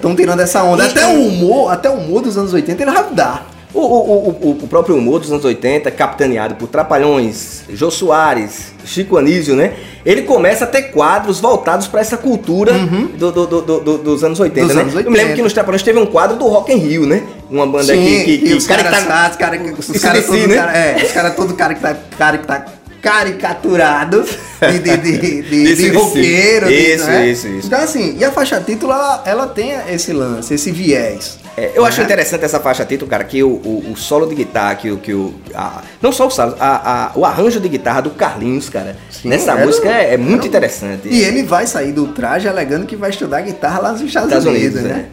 [0.00, 0.84] tão tirando essa onda.
[0.84, 3.46] E- até o humor, até o humor dos anos 80 ele vai mudar.
[3.74, 9.16] O, o, o, o- próprio humor dos anos 80, capitaneado por Trapalhões, Jô Soares, Chico
[9.16, 9.72] Anísio, né?
[10.04, 12.74] Ele começa a ter quadros voltados para essa cultura
[13.16, 14.66] do, do- do- do- do- dos anos 80, Uhum.
[14.66, 14.82] Dos né?
[14.82, 15.36] anos Eu me lembro 80.
[15.36, 17.22] que nos Trapalhões teve um quadro do Rock in Rio, né?
[17.50, 20.20] Uma banda Sim, que, que, que e os caras carita- tá, os cara, os cara
[20.20, 20.54] si, todo né?
[20.56, 22.64] cara, é, os caras todo cara que tá, cara que tá
[23.02, 24.24] caricaturado
[24.60, 26.66] de, de, de, de, de, Desse- desse- roqueiro.
[26.68, 27.26] de- isso, né?
[27.28, 27.66] isso, isso.
[27.66, 31.38] Então assim, e a faixa título, ela, ela tem esse lance, esse viés.
[31.56, 32.04] É, eu acho né?
[32.04, 35.12] interessante essa faixa título, cara, que o, o, o solo de guitarra, que, o- que
[35.12, 35.34] o.
[35.54, 39.28] a- não só o solo, a, a- o arranjo de guitarra do Carlinhos, cara, Sim,
[39.28, 41.08] nessa era- música é, é muito era um- interessante.
[41.08, 44.46] E ele vai sair do traje alegando que vai estudar guitarra lá nos Estados, Estados
[44.46, 44.94] Unidos, Unidos, é.
[44.94, 45.06] né?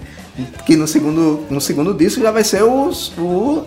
[0.65, 3.65] Que no segundo, no segundo disco já vai ser os, o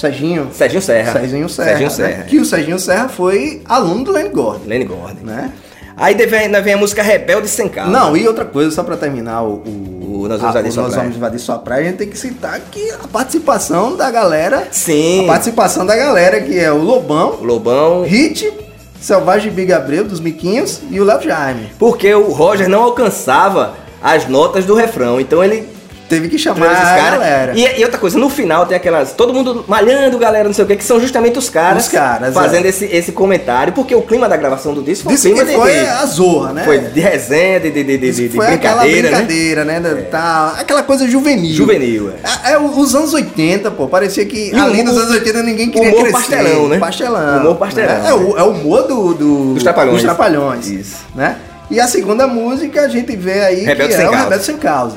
[0.00, 0.48] Serginho.
[0.52, 1.12] Serginho Serra.
[1.12, 1.68] Serginho Serra.
[1.68, 1.94] Serginho né?
[1.94, 2.22] Serra.
[2.24, 5.24] Que o Serginho Serra foi aluno do Lenny Gordon, Lenny Gordon.
[5.24, 5.52] né?
[5.96, 7.90] Aí ainda vem a música Rebelde Sem Calma.
[7.92, 10.82] Não, e outra coisa, só pra terminar o, o, O Nós Vamos a- Invadir Sua
[10.84, 11.02] Nós Praia.
[11.04, 15.24] Vamos Invadir Sua Praia, a gente tem que citar que a participação da galera, Sim.
[15.24, 18.02] a participação da galera, que é o Lobão, Lobão.
[18.04, 18.50] Hit,
[18.98, 21.70] Selvagem Big Abreu, dos Miquinhos, e o Léo Jaime.
[21.78, 25.20] Porque o Roger não alcançava as notas do refrão.
[25.20, 25.68] Então ele
[26.10, 27.56] Teve que chamar trouxe os a caras.
[27.56, 29.12] E, e outra coisa, no final tem aquelas.
[29.12, 32.34] Todo mundo malhando, galera, não sei o que, que são justamente os caras, Os caras,
[32.34, 32.68] fazendo é.
[32.68, 33.72] esse, esse comentário.
[33.72, 35.86] Porque o clima da gravação do disco foi um Disse que clima de- foi de,
[35.88, 36.64] a zorra, né?
[36.64, 39.16] Foi de resenha, de, de, de, de, que de foi aquela brincadeira, né?
[39.16, 39.80] brincadeira, né?
[39.80, 41.54] Da- tá, aquela coisa juvenil.
[41.54, 42.50] Juvenil, é.
[42.50, 43.86] É, é os anos 80, pô.
[43.86, 46.12] Parecia que E ali o- nos anos 80 ninguém queria humor crescer.
[46.18, 46.78] pastelão, né?
[46.80, 47.38] Pastelão.
[47.40, 48.08] Humor pastelão, né?
[48.10, 49.94] É, o, é o humor do, do- Dos Trapalhões.
[49.98, 50.96] dos Trapalhões, Isso.
[51.14, 51.36] Né?
[51.70, 54.24] E a segunda música a gente vê aí Rebelde que Sem é o Causa.
[54.24, 54.96] Rebelde Sem Causa.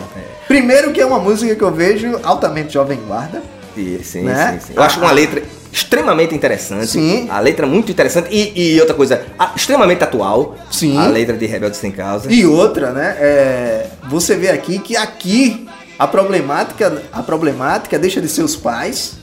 [0.53, 3.41] Primeiro que é uma música que eu vejo altamente jovem guarda.
[3.73, 4.59] Sim, sim, Né?
[4.61, 4.73] sim, sim.
[4.75, 6.85] Eu acho uma letra extremamente interessante.
[6.85, 7.27] Sim.
[7.27, 8.27] A letra muito interessante.
[8.31, 10.55] E, e outra coisa, a- extremamente atual.
[10.69, 10.95] Sim.
[10.95, 12.31] A letra de Rebelde Sem Causa.
[12.31, 13.15] E outra, né?
[13.19, 15.65] é, você vê aqui que aqui
[15.97, 19.13] a problemática, a problemática deixa de ser os pais,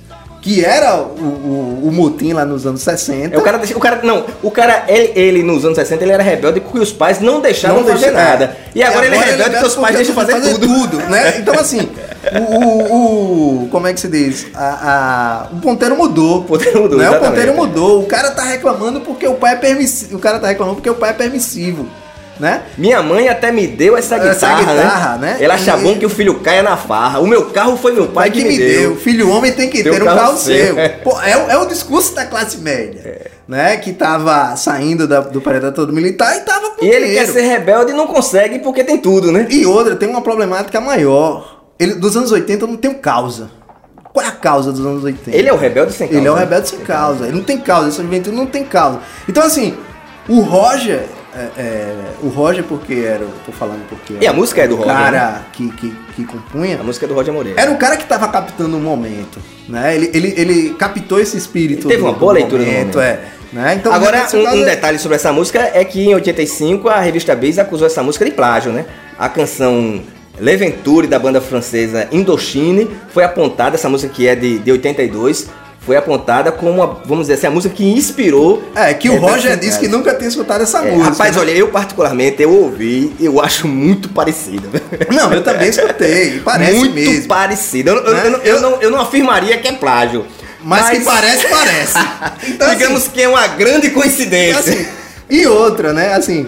[0.43, 3.35] que era o, o, o motim lá nos anos 60.
[3.35, 6.13] É, o cara, deixa- o cara, não, o cara, ele, ele nos anos 60 ele
[6.13, 8.45] era rebelde porque os pais não deixavam Não fazer deixa- nada.
[8.45, 8.71] é.
[8.75, 10.97] E agora, ele é rebelde porque os pais deixam fazer, tudo.
[11.11, 11.35] né?
[11.41, 11.91] Então assim,
[12.49, 14.47] o, o- como é que se diz?
[14.55, 16.39] A, a- o ponteiro mudou.
[16.41, 17.11] O ponteiro mudou, né?
[17.11, 18.01] O ponteiro mudou.
[18.03, 20.17] O cara tá reclamando porque o pai é permissivo.
[20.17, 21.87] O cara tá reclamando porque o pai é permissivo,
[22.41, 22.63] né?
[22.79, 25.35] Minha mãe até me deu essa guitarra, Essa guitarra, né?
[25.39, 25.45] né?
[25.45, 27.21] Ela acha E- bom que o filho caia na farra.
[27.21, 28.97] O meu carro foi meu pai, Pai que me deu.
[28.97, 30.75] Filho homem tem que Tem um ter um carro carro seu.
[31.05, 33.29] Pô, é, o- é o discurso da classe média.
[33.47, 33.77] Né?
[33.77, 37.43] Que tava saindo da- do paredão todo militar e tava com E ele quer ser
[37.43, 39.47] rebelde e não consegue porque tem tudo, né?
[39.51, 41.61] E outra, tem uma problemática maior.
[41.79, 43.51] Ele, dos anos 80 não tem causa.
[44.13, 45.37] Qual é a causa dos anos 80?
[45.37, 46.19] Ele é o rebelde sem causa.
[46.21, 47.27] Ele é o rebelde sem causa.
[47.27, 47.89] Ele não tem causa.
[47.89, 48.99] Essa juventude não tem causa.
[49.29, 49.77] Então, assim,
[50.29, 51.05] o Roger.
[51.35, 53.27] É, é, o Roger, porque era.
[53.47, 54.15] Tô falando porque.
[54.21, 56.81] E a música é do o Roger, cara que, que, que compunha.
[56.81, 57.61] A música é do Roger Moreira.
[57.61, 59.39] Era o cara que tava captando o momento,
[59.69, 59.95] né?
[59.95, 61.87] Ele, ele, ele captou esse espírito.
[61.87, 63.01] Ele teve uma boa leitura do momento.
[63.01, 63.21] é.
[63.53, 63.75] Né?
[63.75, 67.35] Então, Agora, um, caso, um detalhe sobre essa música é que em 85 a revista
[67.35, 68.85] Bis acusou essa música de plágio, né?
[69.19, 70.01] A canção
[70.39, 75.49] Leventure da banda francesa Indochine foi apontada, essa música que é de, de 82,
[75.81, 78.63] foi apontada como, uma, vamos dizer assim, a música que inspirou.
[78.75, 81.11] É, que o Roger disse que nunca tinha escutado essa É, música.
[81.11, 81.41] rapaz, né?
[81.43, 84.69] olha, eu particularmente, eu ouvi, eu acho muito parecida.
[85.11, 86.41] Não, eu também escutei.
[86.45, 87.29] Parece muito mesmo.
[87.29, 87.91] parecida.
[87.93, 88.23] Eu, eu- Né?
[88.25, 90.27] eu não- eu não, eu não afirmaria que é plágio.
[90.63, 91.99] Mas, que parece, parece.
[92.47, 94.61] Então, digamos assim, que é uma grande coincidência.
[94.61, 94.87] assim,
[95.31, 96.13] e outra, né?
[96.15, 96.47] Assim,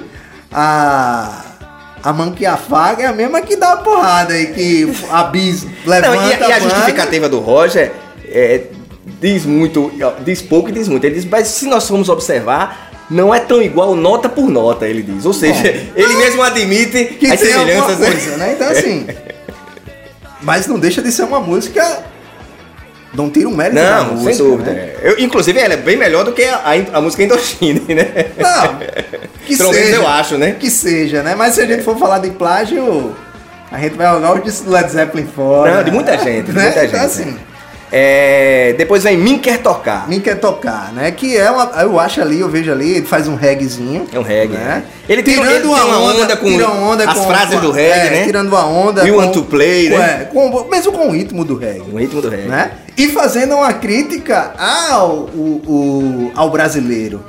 [0.53, 1.45] a.
[2.05, 5.64] A mão que afaga é a mesma que dá a porrada e que a bis
[5.87, 6.16] levanta.
[6.16, 7.92] Não, e, a- e a justificativa do Roger
[8.29, 8.62] é,
[9.21, 9.93] diz muito,
[10.25, 11.05] diz pouco e diz muito.
[11.05, 15.03] Ele diz, mas se nós formos observar, não é tão igual nota por nota, ele
[15.03, 15.25] diz.
[15.27, 18.07] Ou seja, ele mesmo admite que as tem alguma semelhanças.
[18.09, 18.53] coisa, né?
[18.55, 19.07] Então assim.
[20.41, 22.03] Mas não deixa de ser uma música.
[23.15, 24.73] Não tira um mérito Não, música, sem dúvida.
[24.73, 24.95] né?
[25.03, 28.27] Eu, inclusive, ela é bem melhor do que a, a, a música Indochine, né?
[28.38, 28.79] Não,
[29.47, 29.97] que Pelo seja.
[29.97, 30.57] eu acho, né?
[30.59, 31.35] Que seja, né?
[31.35, 33.15] Mas se a gente for falar de plágio,
[33.71, 35.77] a gente vai jogar o Led Zeppelin fora.
[35.77, 36.62] Não, de muita gente, de né?
[36.65, 37.37] muita Então, gente, assim.
[37.95, 40.09] É, depois vem Mim Quer Tocar.
[40.09, 41.11] Mim quer tocar, né?
[41.11, 41.65] Que é uma.
[41.83, 44.07] Eu acho ali, eu vejo ali, ele faz um reggaezinho.
[44.11, 44.65] É um reggae, né?
[44.65, 44.85] né?
[45.07, 48.07] Ele tira- tirando ele uma onda, onda com onda as com- frases com- do reggae,
[48.07, 48.25] é, né?
[48.25, 49.07] Tirando uma onda.
[49.07, 50.23] You com- want to play, né?
[50.23, 51.83] É, com, mesmo com o ritmo do reggae.
[51.93, 52.49] O ritmo do reggae.
[52.49, 52.71] Né?
[52.97, 57.23] E fazendo uma crítica ao, o- ao brasileiro.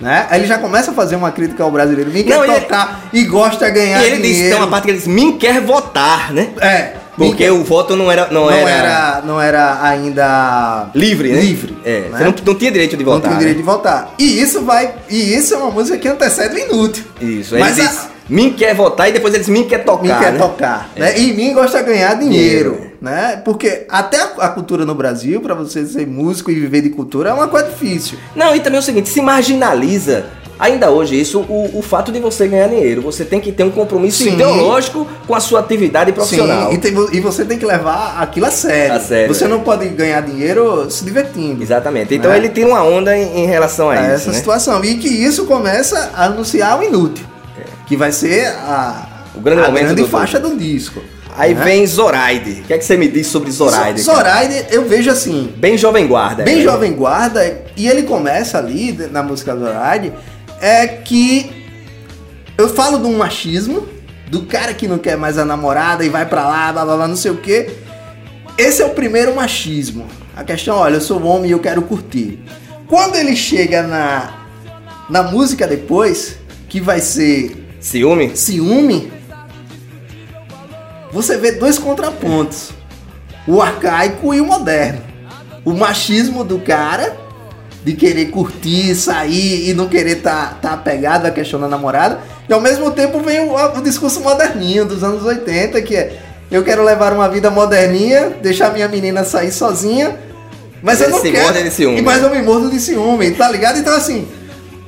[0.00, 0.26] Né?
[0.30, 2.10] Aí ele já começa a fazer uma crítica ao brasileiro.
[2.10, 4.48] Mim quer Não, ele- tocar e gosta de ganhar E ele diz, dinheiro.
[4.50, 6.48] tem uma parte que ele diz, Mim quer votar, né?
[6.60, 6.92] É.
[7.26, 8.28] Porque o voto não era.
[8.30, 11.40] Não, não era, era, não era ainda livre, né?
[11.40, 11.76] livre.
[11.84, 12.18] É, né?
[12.18, 13.30] você não, não tinha direito de Não votar.
[13.30, 13.62] tem direito né?
[13.62, 14.14] de votar.
[14.18, 14.94] E isso vai.
[15.08, 17.04] E isso é uma música que antecede o inútil.
[17.20, 20.02] Isso, Mas a- Mim quer votar e depois ele diz, Mim quer tocar.
[20.02, 20.38] Mim quer né?
[20.38, 20.90] tocar.
[20.94, 21.00] É.
[21.00, 21.18] Né?
[21.20, 22.70] E mim gosta de ganhar dinheiro.
[22.74, 22.90] Dinheiro.
[23.00, 23.42] Né?
[23.44, 27.30] Porque até a, a cultura no Brasil, pra você ser músico e viver de cultura,
[27.30, 28.18] é uma coisa difícil.
[28.36, 30.26] Não, e também é o seguinte, se marginaliza.
[30.60, 33.00] Ainda hoje, isso, o, o fato de você ganhar dinheiro.
[33.00, 34.34] Você tem que ter um compromisso Sim.
[34.34, 36.68] ideológico com a sua atividade profissional.
[36.70, 38.94] Sim, e, tem- e você tem que levar aquilo a sério.
[38.96, 39.48] A sério, Você é.
[39.48, 41.62] não pode ganhar dinheiro se divertindo.
[41.62, 42.14] Exatamente.
[42.14, 42.36] Então Né?
[42.36, 44.10] ele tira uma onda em, em relação a a isso.
[44.12, 44.36] essa né?
[44.36, 44.84] situação.
[44.84, 47.24] E que isso começa a anunciar o inútil.
[47.86, 49.38] Que vai ser a, É.
[49.38, 51.00] O grande a momento grande do- faixa do disco.
[51.38, 51.64] Aí né?
[51.64, 52.60] vem Zoraide.
[52.60, 54.02] O que é que você me diz sobre Zoraide?
[54.02, 56.42] Zoraide, eu vejo assim, Bem jovem guarda.
[56.42, 56.62] bem é.
[56.62, 60.12] jovem guarda, e ele começa ali na música Zoraide,
[60.60, 61.50] é que
[62.56, 63.88] eu falo de um machismo,
[64.28, 67.08] do cara que não quer mais a namorada e vai pra lá, blá blá blá,
[67.08, 67.70] não sei o que.
[68.56, 70.06] Esse é o primeiro machismo.
[70.36, 72.38] A questão, olha, eu sou homem e eu quero curtir.
[72.86, 74.46] Quando ele chega na,
[75.08, 76.36] na música depois,
[76.68, 78.36] que vai ser Ciúme?
[78.36, 79.10] ciúme,
[81.10, 82.70] você vê dois contrapontos:
[83.46, 85.02] o arcaico e o moderno.
[85.64, 87.16] O machismo do cara
[87.84, 92.20] de querer curtir, sair e não querer estar tá, tá apegado à questão da namorada,
[92.48, 96.18] e ao mesmo tempo vem o, o discurso moderninho dos anos 80, que é
[96.50, 100.18] eu quero levar uma vida moderninha, deixar minha menina sair sozinha,
[100.82, 101.62] mas eu não quero.
[101.62, 103.78] de ciúme, e mas eu me mordo de ciúme, tá ligado?
[103.78, 104.26] Então assim,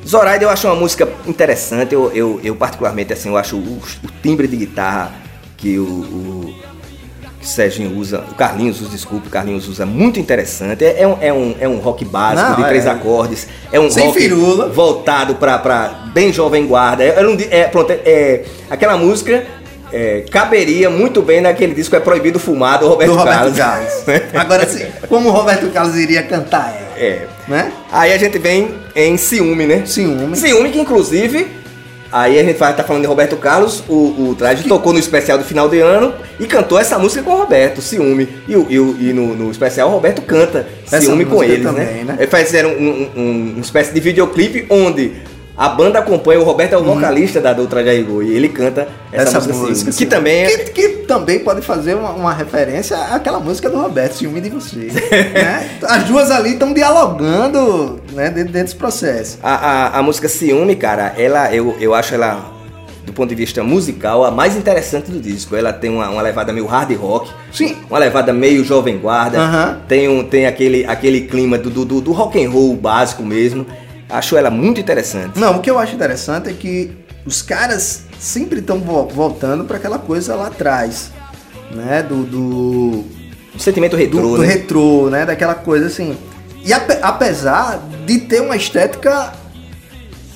[0.06, 1.94] Zoraide eu acho uma música interessante.
[1.94, 5.12] Eu, eu, eu particularmente, assim, eu acho o, o timbre de guitarra
[5.56, 6.54] que o, o,
[7.42, 10.84] que o Serginho usa, o Carlinhos usa, desculpa, o Carlinhos usa muito interessante.
[10.84, 12.90] É, é um, é, um, é um rock básico Não, de três é.
[12.90, 13.48] acordes.
[13.72, 14.68] É um Sem rock firula.
[14.68, 17.02] voltado pra, pra bem jovem guarda.
[17.02, 19.44] É, um é, pronto, é, é- aquela música
[19.92, 23.58] é, caberia muito bem naquele disco É Proibido Fumar do Roberto, do Roberto Carlos.
[23.58, 24.22] Carlos.
[24.34, 27.26] Agora sim, como o Roberto Carlos iria cantar ela, é.
[27.48, 27.72] né?
[27.90, 29.82] Aí a gente vem em Ciúme, né?
[29.84, 30.36] Ciúme.
[30.36, 31.46] Ciúme que inclusive,
[32.12, 35.38] aí a gente vai estar falando de Roberto Carlos, o, o Traje tocou no especial
[35.38, 38.28] do final de ano e cantou essa música com o Roberto, Ciúme.
[38.46, 41.62] E, o- e, o- e no, no especial o Roberto canta Essa Ciúme com eles,
[41.64, 42.04] também, né?
[42.04, 42.16] né?
[42.20, 45.12] Eles fizeram um- um- uma espécie de videoclipe onde
[45.56, 49.38] a banda acompanha, o Roberto é o vocalista da Doutra Jaigô e ele canta essa,
[49.38, 50.06] música, Ciúme, que sim.
[50.06, 50.56] também é...
[50.56, 54.88] que, que também pode fazer uma, uma referência àquela música do Roberto, Ciúme de Você.
[55.34, 55.70] né?
[55.82, 59.38] As duas ali estão dialogando né, dentro, dentro desse processo.
[59.42, 62.50] A, a, a música Ciúme, cara, ela, eu, eu acho ela,
[63.04, 65.54] do ponto de vista musical, a mais interessante do disco.
[65.54, 67.30] Ela tem uma, uma levada meio hard rock.
[67.52, 67.76] Sim.
[67.90, 69.38] Uma levada meio jovem guarda.
[69.38, 69.80] Aham.
[69.86, 73.66] Tem, um, tem aquele, aquele clima do, do, do- do rock and roll básico mesmo.
[74.12, 75.38] Acho ela muito interessante.
[75.38, 76.92] Não, o que eu acho interessante é que
[77.24, 81.10] os caras sempre estão voltando para aquela coisa lá atrás,
[81.70, 82.02] né?
[82.06, 83.04] Do, do,
[83.54, 84.46] O sentimento retrô, do, do né?
[84.48, 85.24] retrô, né?
[85.24, 86.16] Daquela coisa assim.
[86.64, 89.32] E ape- apesar de ter uma estética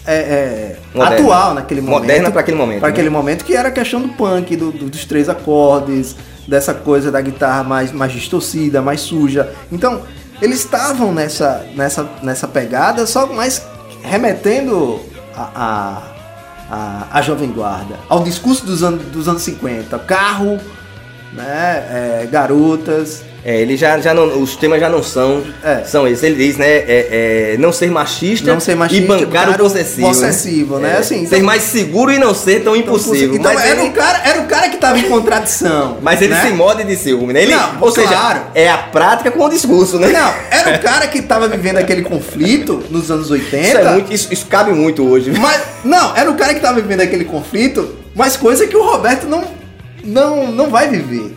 [0.06, 2.00] é, é, atual naquele momento.
[2.00, 2.92] Moderna pra aquele momento, Pra né?
[2.94, 6.16] aquele momento, que era a questão do punk, do- do- dos três acordes,
[6.48, 9.52] dessa coisa da guitarra mais, mais distorcida, mais suja.
[9.70, 10.02] Então,
[10.40, 13.62] eles estavam nessa, nessa, nessa pegada, só mais
[14.03, 15.01] remetendo
[15.35, 16.03] a, a,
[16.70, 19.99] a, a Jovem Guarda, ao discurso dos anos, dos anos 50.
[20.01, 20.61] Carro,
[21.33, 25.85] né, é, garotas, É, ele já, já não, os temas já não são, É.
[25.85, 26.24] são esses.
[26.24, 30.09] Ele diz, né, é, é, não ser machista, Não ser machista, e bancar o possessivo.
[30.09, 30.94] possessivo, né?
[30.94, 33.37] É, Assim, ser então- mais seguro e não ser tão impossível.
[33.37, 35.98] Então mas era, ele, o cara, era o cara que tava em contradição.
[36.02, 36.42] mas ele né?
[36.44, 37.42] se morde de ciúme, né?
[37.42, 38.40] Ele, Não, ou seja, claro.
[38.52, 40.09] é a prática com o discurso, né?
[40.09, 43.68] Não, era o cara que tava vivendo aquele conflito nos anos 80.
[43.68, 45.30] Isso, é muito, isso, isso cabe muito hoje.
[45.38, 49.28] Mas, não, era o cara que tava vivendo aquele conflito, mas coisa que o Roberto
[49.28, 49.44] não,
[50.02, 51.32] não, não vai viver.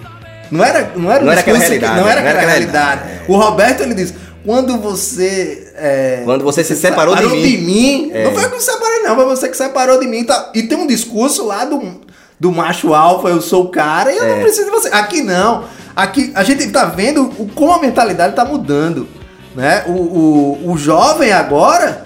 [0.52, 2.38] Não era, não era, um Não era aquela discurso que- realidade, não era não era
[2.40, 3.02] aquela realidade.
[3.04, 4.14] realidade, O Roberto, ele diz,
[4.46, 5.72] quando você...
[5.76, 8.24] é, Quando você se separou de mim." mim, É.
[8.26, 10.24] não foi eu que me separei não, foi você que separou de mim.
[10.24, 10.52] Tá?
[10.56, 12.02] E tem um discurso lá do,
[12.40, 14.36] do macho alfa, eu sou o cara, e eu É.
[14.36, 14.90] não preciso de você.
[14.90, 15.66] Aqui não.
[15.96, 19.08] Aqui a gente tá vendo o, como a mentalidade tá mudando.
[19.56, 19.84] Né?
[19.88, 22.06] O, o, o jovem agora,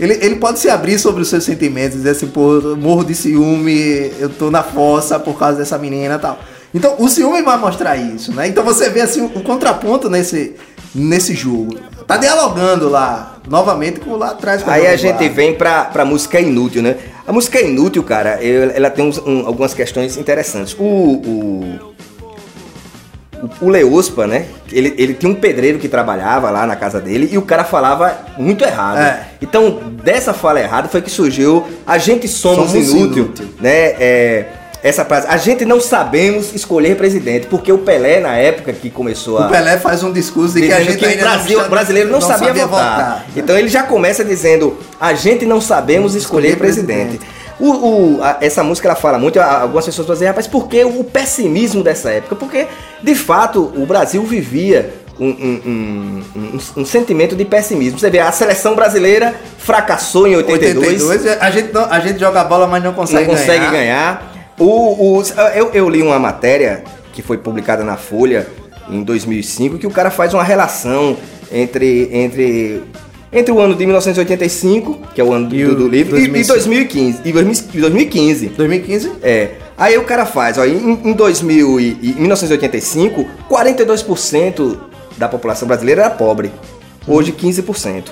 [0.00, 4.10] ele, ele pode se abrir sobre os seus sentimentos, dizer assim, pô, morro de ciúme,
[4.18, 6.38] eu tô na fossa por causa dessa menina e tal.
[6.72, 8.46] Então o ciúme vai mostrar isso, né?
[8.48, 10.54] Então você vê assim o contraponto nesse,
[10.94, 11.76] nesse jogo.
[12.06, 14.62] Tá dialogando lá, novamente, com lá atrás.
[14.66, 15.34] Aí a João gente Eduardo.
[15.34, 16.96] vem pra, pra música inútil, né?
[17.26, 20.74] A música inútil, cara, ela tem uns- um- algumas questões interessantes.
[20.78, 21.78] O, o,
[23.42, 24.46] o, o Leospa, né?
[24.72, 28.16] Ele, ele tinha um pedreiro que trabalhava lá na casa dele e o cara falava
[28.36, 28.98] muito errado.
[28.98, 29.26] É.
[29.40, 33.48] Então, dessa fala errada foi que surgiu a gente somos, Somos inútil, inútil.
[33.60, 33.70] né?
[33.98, 34.46] É,
[34.82, 39.38] essa frase, a gente não sabemos escolher presidente, porque o Pelé, na época que começou
[39.38, 39.46] a.
[39.46, 42.10] O Pelé faz um discurso de que a gente que o Brasil, não, o brasileiro
[42.10, 43.26] não, sabia, votar.
[43.36, 47.18] Então ele já começa dizendo: a gente não sabemos escolher Escolher presidente.
[47.18, 47.40] presidente.
[47.58, 50.66] O, o- a- essa música ela fala muito, a- algumas pessoas vão dizer, rapaz, por
[50.66, 52.34] que o pessimismo dessa época?
[52.34, 52.66] Porque,
[53.02, 57.98] de fato, o Brasil vivia um, um- um- um- sentimento de pessimismo.
[57.98, 62.42] Você vê, a seleção brasileira fracassou em 82, 82, a gente, não, a gente joga
[62.44, 64.29] bola, mas não consegue não consegue ganhar.
[64.60, 65.22] O, o-
[65.54, 68.46] eu, eu li uma matéria que foi publicada na Folha
[68.88, 71.16] em 2005 que o cara faz uma relação
[71.50, 72.82] entre, entre,
[73.32, 76.52] entre o ano de 1985, que é o ano do, do livro, e, e 2005.
[76.52, 77.20] 2015.
[77.24, 77.32] E
[77.80, 78.46] 2015.
[78.48, 79.12] 2015?
[79.22, 79.48] É.
[79.78, 84.76] Aí o cara faz, ó, em, em 2000 e, e 1985, 42%
[85.16, 86.50] da população brasileira era pobre.
[87.06, 88.04] Hoje 15%.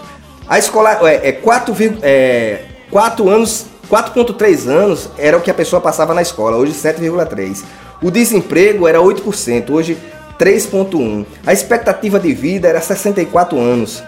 [0.48, 5.80] A escola é, é 4, é 4 anos, 4.3 anos era o que a pessoa
[5.80, 7.62] passava na escola, hoje 7,3.
[8.02, 9.96] O desemprego era 8%, hoje
[10.38, 11.24] 3.1.
[11.46, 14.02] A expectativa de vida era 64 anos.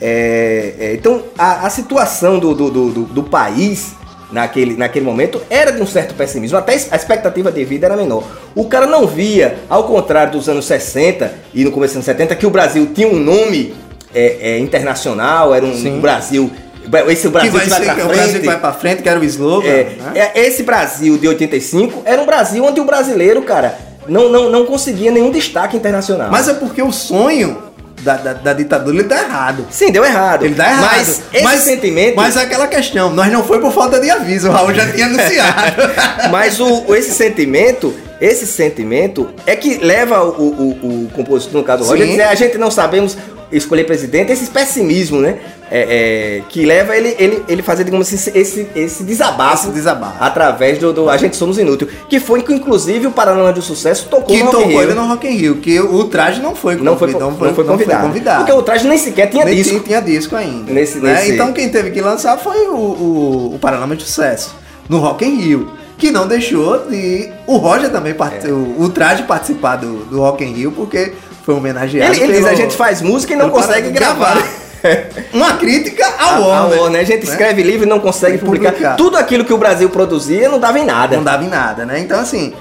[0.00, 3.92] É, é, então a, a situação do, do, do, do- do país
[4.30, 8.24] naquele, naquele momento era de um certo pessimismo, até a expectativa de vida era menor.
[8.54, 12.34] O cara não via, ao contrário dos anos 60 e no começo dos anos 70,
[12.36, 13.74] que o Brasil tinha um nome
[14.14, 16.00] é, é, internacional, era um Sim.
[16.00, 16.50] Brasil.
[17.08, 18.40] Esse Brasil que vai que vai ser pra é o Brasil frente.
[18.40, 19.68] que vai pra frente, que era o slogan.
[19.68, 20.30] É, né?
[20.34, 24.66] é, esse Brasil de 85 era um Brasil onde o brasileiro, cara, não, não, não
[24.66, 26.30] conseguia nenhum destaque internacional.
[26.30, 29.66] Mas é porque o sonho da, da, da ditadura ele tá errado.
[29.70, 30.44] Sim, deu errado.
[30.44, 30.82] Ele dá errado.
[30.82, 32.16] Mas esse sentimento.
[32.16, 35.06] Mas é aquela questão, nós não foi por falta de aviso, o Raul já tinha
[35.06, 35.82] anunciado.
[36.30, 41.82] Mas o, esse sentimento, esse sentimento é que leva o, o, o compositor, no caso
[41.82, 43.16] do Roger, a dizer, a gente não sabemos
[43.56, 45.38] escolher presidente, esse pessimismo, né?
[45.70, 49.64] É, é, que leva ele, ele, ele fazer, digamos assim, esse, esse desabafo.
[49.66, 50.16] Esse desabafo.
[50.20, 51.88] Através do, do A Gente Somos Inútil.
[52.08, 54.82] Que foi que, inclusive, o Paralama de Sucesso tocou que no Rock tocou Rio.
[54.82, 57.30] ele no Rock in Rio, que o traje não foi Não foi, convidado.
[57.30, 58.38] não foi, convidado.
[58.44, 59.80] Porque o traje nem sequer tinha Nem disco.
[59.80, 60.70] tinha, tinha disco ainda.
[60.72, 61.14] Nesse- né?
[61.14, 64.54] nesse- Então quem teve que lançar foi o, o, o Paralama de Sucesso,
[64.88, 65.70] no Rock in Rio.
[65.96, 67.30] Que não deixou de.
[67.46, 68.52] O Roger também É.
[68.78, 71.12] O traje participar do, do Rock in Rio, porque
[71.44, 72.12] foi homenageado.
[72.14, 74.36] Ele, ele diz, pelo- a gente faz música e não consegue gravar.
[75.32, 76.78] Uma crítica A, ao a Warner.
[76.80, 77.32] Warner, a gente né?
[77.32, 78.72] escreve livro e não consegue que publicar.
[78.72, 78.96] publicar.
[78.96, 81.16] Tudo aquilo que o Brasil produzia não dava em nada.
[81.16, 81.98] Não dava em nada, né?
[82.00, 82.52] Então, assim,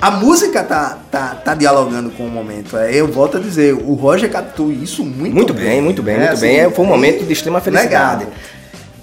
[0.00, 2.76] a música tá, tá, tá dialogando com o momento.
[2.76, 6.38] É, Eu volto a dizer, o Roger captou isso muito, Muito bem, muito bem, muito
[6.38, 6.60] bem.
[6.60, 8.20] É, foi um momento de extrema felicidade.
[8.24, 8.32] Legal.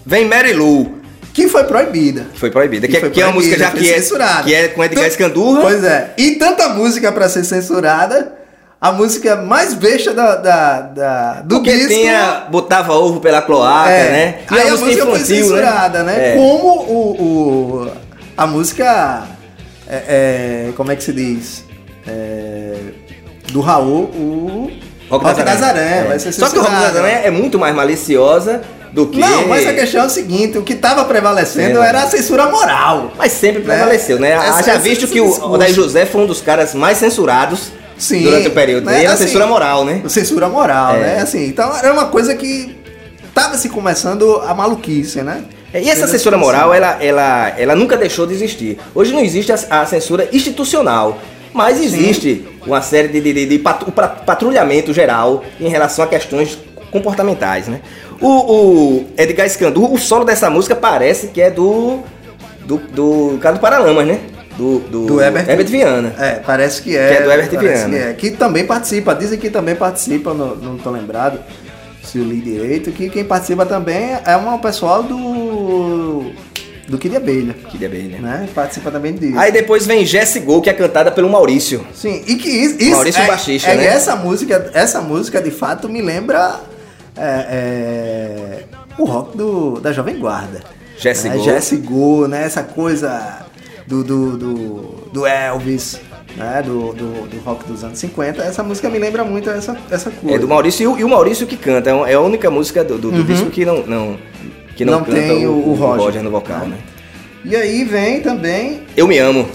[0.05, 0.93] Vem Mary Lou,
[1.33, 2.25] Que foi proibida.
[2.33, 2.87] que foi proibida.
[2.87, 4.43] Que, foi que é uma música já proibida, que é, censurada.
[4.43, 5.59] que é com Edgar Escandurra.
[5.61, 6.13] Pois é.
[6.17, 8.31] E tanta música pra ser censurada,
[8.81, 11.89] a música mais besta da, da, da- do Porque disco.
[11.93, 14.35] tinha, botava ovo pela cloaca, é, né?
[14.49, 16.31] E Aí a a música foi infantil, censurada, né?
[16.31, 16.35] É.
[16.35, 17.21] Como o,
[17.85, 17.91] o-
[18.35, 19.23] a música.
[19.87, 21.63] é, é, como é que se diz?
[22.07, 22.73] É,
[23.51, 24.71] do Raul, o.
[25.11, 26.03] Rock Rock É.
[26.07, 26.95] vai ser Só que o Rock censurado.
[26.95, 28.61] Nazaré é muito mais maliciosa
[28.93, 29.19] do que...
[29.19, 31.87] Não, mas a questão é o seguinte: o que estava prevalecendo É.
[31.89, 33.11] era a censura moral.
[33.17, 34.31] Mas sempre prevaleceu, né?
[34.31, 35.29] Essa- Haja visto que o.
[35.51, 38.93] Odair José foi um dos caras mais censurados Sim, durante o período né?
[38.93, 39.05] dele.
[39.05, 40.01] Era Assim, censura moral, né?
[40.07, 40.99] Censura moral, É.
[40.99, 41.21] né?
[41.21, 42.75] Assim, então era uma coisa que
[43.33, 45.43] tava se começando a maluquice, né?
[45.73, 48.77] E essa censura moral, ela, ela, ela nunca deixou de existir.
[48.93, 51.17] Hoje não existe a, a censura institucional,
[51.53, 56.57] mas existe uma série de, de, de- de patrulhamento geral em relação a questões
[56.91, 57.79] comportamentais, né?
[58.19, 61.99] O, o Edgar Escandur, o solo dessa música parece que é do
[62.65, 64.19] do, do cara do Paralamas, né?
[64.57, 66.13] Do, do, Do Herbert, Viana.
[66.19, 67.07] É, parece que é.
[67.07, 67.89] Que é do Herbert Viana.
[67.89, 71.39] Que, é, que também participa, dizem que também participa, não, não tô lembrado
[72.03, 76.31] se eu li direito, que quem participa também é um pessoal do.
[76.87, 78.19] do Kid Abelha, de abelha.
[78.19, 78.49] né?
[78.53, 79.39] Participa também disso.
[79.39, 81.85] Aí depois vem Jesse Go, que é cantada pelo Maurício.
[81.93, 82.75] Sim, e que isso.
[82.79, 83.85] isso Maurício é, Baixista, é, né?
[83.85, 86.59] Essa música, essa música de fato me lembra
[87.15, 88.63] é, é,
[88.97, 90.61] o rock do, da Jovem Guarda.
[90.97, 91.37] Jesse né?
[91.37, 91.43] Go.
[91.43, 92.43] Jesse Go, né?
[92.43, 93.45] Essa coisa
[93.91, 94.81] do, do, do,
[95.11, 95.99] do Elvis,
[96.37, 96.61] né?
[96.65, 98.41] Do, do, do rock dos anos 50.
[98.41, 100.35] Essa música me lembra muito essa, essa coisa.
[100.35, 101.89] É do Maurício e o, e o Maurício que canta.
[101.89, 104.17] É É a única música do, do- do disco que não, não,
[104.75, 104.99] que não, Uhum.
[104.99, 106.23] Não canta tem o- o Roger.
[106.23, 106.77] no vocal, né?
[107.43, 109.47] E aí vem também Eu me amo.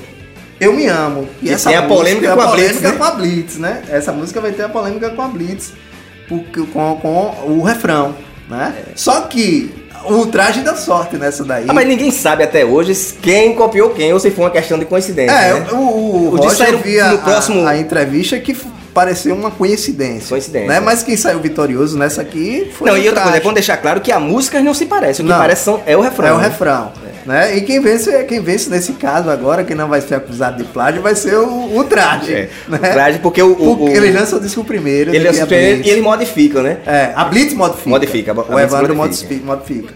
[0.59, 1.29] Eu Me Amo.
[1.43, 2.93] E tem a polêmica é com a polêmica Blitz, né?
[2.99, 3.83] com a Blitz, né?
[3.91, 5.73] Essa música vai ter a polêmica com a Blitz,
[6.29, 8.15] porque, com, com o refrão,
[8.49, 8.75] né?
[8.95, 9.71] Só que
[10.09, 11.65] o traje deu sorte nessa daí.
[11.69, 14.85] Ah, mas ninguém sabe até hoje quem copiou quem ou se foi uma questão de
[14.85, 15.35] coincidência.
[15.35, 15.67] É, né?
[15.73, 18.55] o, o, O Roger no- via no próximo- a, a entrevista que
[18.95, 20.29] pareceu uma coincidência.
[20.31, 20.69] Coincidência.
[20.69, 20.81] Né?
[20.81, 23.45] Mas quem saiu vitorioso nessa aqui foi Não, o e outra coisa, é traje.
[23.45, 25.23] bom deixar claro que as músicas não se parecem.
[25.25, 25.39] O que Não.
[25.41, 26.29] parece são, é o refrão.
[26.29, 26.45] É o né?
[26.45, 26.93] refrão.
[27.03, 27.06] Né?
[27.57, 31.03] E quem vence, quem vence nesse caso agora, que não vai ser acusado de plágio,
[31.03, 32.33] vai ser o, o traje.
[32.33, 32.77] É, né?
[32.79, 35.15] o traje, porque o- o- Porque o- ele lança o disco primeiro.
[35.15, 36.79] Ele, do que a é e ele modifica, né?
[36.87, 37.91] É, a Blitz modifica.
[37.91, 39.45] Modifica, a O Blitz Evandro modifica.
[39.45, 39.95] modifica.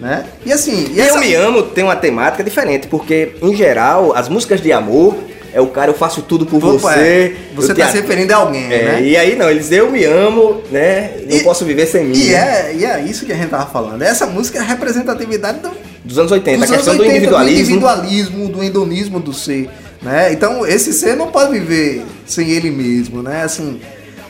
[0.00, 0.24] né?
[0.46, 0.90] E assim.
[0.94, 4.72] E essa- Eu Me Amo tem uma temática diferente, porque, em geral, as músicas de
[4.72, 5.14] amor
[5.52, 6.98] é o cara, eu faço tudo por Opa, você.
[7.00, 7.36] é.
[7.54, 9.02] Você tá te se referindo a alguém, É, né?
[9.02, 11.12] E aí não, eles eu me amo, né?
[11.28, 12.16] Não E- posso viver sem mim.
[12.16, 12.34] E né?
[12.34, 14.02] é, e é isso que a gente tava falando.
[14.02, 15.70] Essa música é a representatividade do,
[16.04, 17.54] Dos anos 80, dos a questão anos 80, do individualismo.
[17.54, 19.68] do individualismo, do hedonismo do ser,
[20.02, 20.32] né?
[20.32, 23.42] Então, esse ser não pode viver sem ele mesmo, né?
[23.42, 23.80] Assim,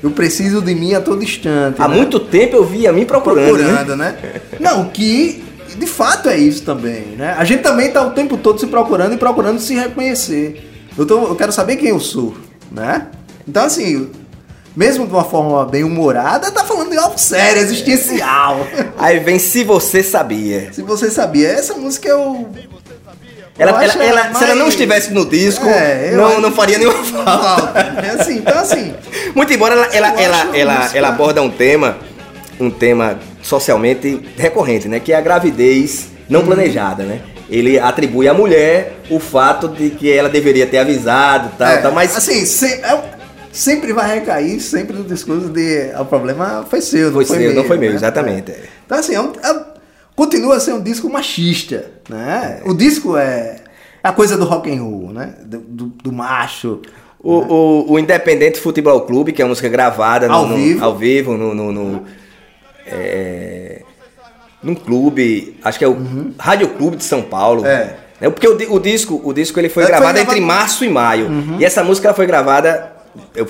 [0.03, 1.77] eu preciso de mim a todo instante.
[1.81, 1.97] Há né?
[1.97, 3.65] muito tempo eu via mim procurando, né?
[3.65, 4.15] procurando, né?
[4.59, 5.45] Não, que
[5.79, 7.35] de fato é isso também, né?
[7.39, 10.70] A gente também tá o tempo todo se procurando e procurando se reconhecer.
[10.99, 12.35] Eu, tô, eu quero saber quem eu sou,
[12.71, 13.07] né?
[13.49, 14.11] Então, assim,
[14.77, 18.67] mesmo de uma forma bem humorada, tá falando de algo sério, existencial.
[18.99, 20.73] Aí vem Se Você Sabia.
[20.73, 22.13] Se você sabia, essa música é.
[23.59, 26.41] Ela, Eu ela- ela- ela Se ela não mais- estivesse no disco, É, não, acho-
[26.41, 27.79] não faria nenhuma falta.
[28.03, 28.95] É assim, então assim.
[29.35, 31.99] Muito embora ela, ela, ela, ela, ela aborda um tema,
[32.59, 34.99] um tema socialmente recorrente, né?
[34.99, 36.09] Que é a gravidez Uhum.
[36.31, 37.21] não planejada, né?
[37.51, 41.93] Ele atribui à mulher o fato de que ela deveria ter avisado, tal, é, tal,
[41.93, 43.03] mas assim, se- é
[43.53, 47.37] sempre vai recair sempre no discurso de "Ah, o problema foi seu, não Foi foi,
[47.39, 47.55] seu, meu.
[47.57, 47.97] não foi meu, né?
[47.97, 48.61] exatamente, é.
[48.87, 49.65] Então assim, é um- é-
[50.15, 52.61] continua a ser um disco machista, né?
[52.65, 53.57] O disco é
[54.03, 55.35] a coisa do rock and roll, né?
[55.45, 56.81] Do, do- do macho.
[57.23, 60.85] o, o, o Independente Futebol Clube, que é uma música gravada no- Ao no- vivo.
[60.85, 62.05] ao vivo no, no, no-
[62.87, 63.83] é,
[64.63, 65.97] num clube, acho que é o
[66.39, 67.63] Rádio Clube de São Paulo.
[67.63, 67.67] Uhum.
[67.69, 67.97] É.
[68.23, 70.85] É porque o, o disco, o disco ele foi É, foi gravado gravado- entre março
[70.85, 71.29] e maio.
[71.59, 72.93] E essa música ela foi gravada,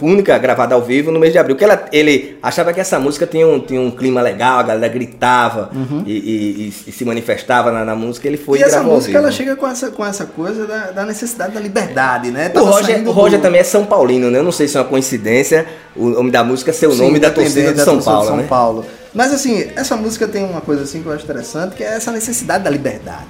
[0.01, 1.57] única gravada ao vivo no mês de abril.
[1.57, 4.93] Que ela, ele achava que essa música tinha um, tinha um clima legal, a galera
[4.93, 5.71] gritava
[6.07, 8.27] e, e- e- e se manifestava na, na música.
[8.27, 8.65] Ele foi Uhum.
[8.65, 12.31] e essa música ela chega com essa, com essa coisa da, da necessidade da liberdade,
[12.31, 12.49] né?
[12.49, 14.39] O Tava Roger, saindo o Roger do- também é São Paulino, né?
[14.39, 17.19] Eu não sei se é uma coincidência o nome da música ser o Sim, nome
[17.19, 18.47] da torcida de da São torcida Paulo, São né?
[18.49, 18.87] Paulo.
[19.13, 22.13] Mas assim, essa música tem uma coisa assim que eu acho interessante, que é essa
[22.13, 23.27] necessidade da liberdade.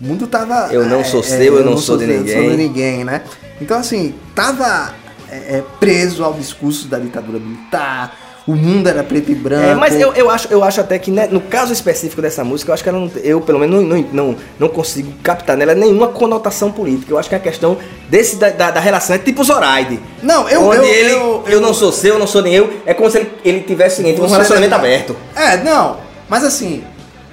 [0.00, 0.68] O mundo tava.
[0.70, 2.34] Eu não sou seu, eu não sou de seu, eu ninguém.
[2.42, 3.22] sou de ninguém, né?
[3.60, 4.92] Então, assim, tava
[5.30, 8.16] é, é, preso ao discurso da ditadura militar,
[8.46, 9.64] o mundo era preto e branco.
[9.70, 12.70] É, mas eu, eu, acho, eu acho até que né, no caso específico dessa música,
[12.70, 16.08] eu acho que ela não, eu pelo menos não, não, não, consigo captar nela nenhuma
[16.08, 17.12] conotação política.
[17.12, 17.76] Eu acho que a questão
[18.08, 19.98] desse da, da, da relação é tipo Zoraide.
[20.22, 22.72] Não, eu- Onde eu- ele, eu- eu, não sou seu, eu não sou nem eu.
[22.86, 25.16] É como se ele, ele tivesse seguinte, um relacionamento não- aberto.
[25.34, 25.96] É, não.
[26.28, 26.84] Mas assim,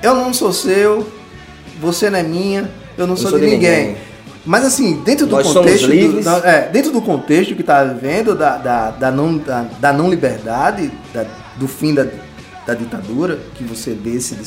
[0.02, 1.08] eu não sou seu,
[1.80, 3.80] você não é minha, eu não sou, sou de, de ninguém.
[3.88, 3.98] ninguém.
[4.46, 5.88] Mas assim, dentro do Nós contexto.
[5.88, 9.94] do- da- é, dentro do contexto que tá vivendo da, da, da não, da, da
[9.94, 11.26] não liberdade, da-
[11.56, 12.06] do fim da,
[12.68, 14.38] da ditadura, que você vê esse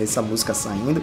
[0.00, 1.02] essa música saindo,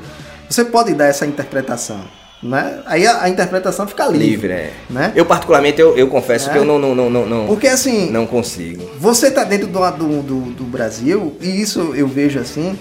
[0.49, 2.01] você pode dar essa interpretação.
[2.43, 2.79] Né?
[2.87, 4.27] Aí a, a interpretação fica livre.
[4.27, 4.73] Livre, é.
[4.89, 5.11] Né?
[5.15, 6.53] Eu, particularmente, eu, eu confesso É.
[6.53, 8.83] que eu não, não, não, não, não, Porque assim, não consigo.
[8.99, 12.77] você tá dentro do, do, do, do Brasil, e isso eu vejo assim,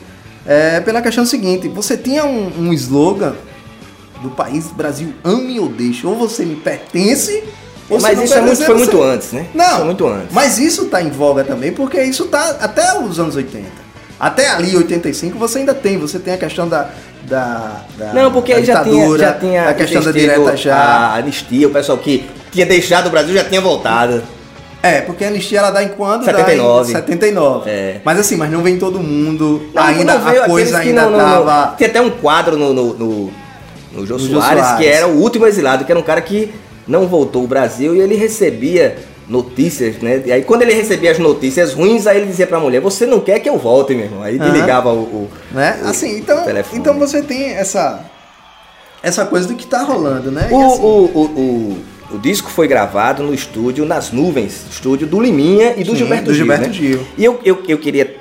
[0.47, 3.35] é, pela questão seguinte, você tinha um, um slogan
[4.23, 7.43] do país Brasil ame ou deixe, ou você me pertence,
[7.89, 9.47] ou Mas você isso é muito, foi você- muito antes, né?
[9.55, 10.29] Não, Foi muito antes.
[10.33, 13.67] mas isso tá em voga também, porque isso tá até os anos 80.
[14.19, 16.91] Até ali, 85, você ainda tem, você tem a questão da...
[17.23, 20.77] da, da Não, porque da já tinha, ditadura, já tinha a questão da direta já.
[20.77, 24.23] A anistia, o pessoal que tinha deixado o Brasil já tinha voltado.
[24.83, 26.25] É, porque a anistia ela dá em quando?
[26.25, 26.91] Dá 79.
[26.91, 27.71] em 79.
[27.71, 28.01] É.
[28.05, 29.63] Mas assim, mas não vem todo mundo.
[29.75, 31.75] Não, ainda a coisa ainda não, não, tava.
[31.77, 33.33] Tinha até um quadro no, no, no,
[33.93, 34.79] no Jô No Jô Soares, Soares.
[34.85, 36.53] que era o último exilado, que era um cara que
[36.87, 38.97] não voltou ao Brasil e ele recebia
[39.29, 40.23] notícias, né?
[40.27, 43.21] E aí quando ele recebia as notícias ruins, aí ele dizia pra mulher, você não
[43.21, 44.23] quer que eu volte, meu irmão.
[44.23, 44.51] Aí Aham.
[44.51, 45.81] desligava o, o- Né?
[45.85, 46.81] o- Assim, então, telefone.
[46.81, 48.05] então você tem essa
[49.03, 50.49] essa coisa do que tá rolando, né?
[50.51, 51.23] O, assim, o, o,
[52.11, 55.99] o, o disco foi gravado no estúdio Nas Nuvens, estúdio do Liminha e do Sim,
[55.99, 56.45] Gilberto do Gil.
[56.45, 56.73] Gilberto né?
[56.73, 57.01] Gil.
[57.17, 58.17] E eu, eu, eu queria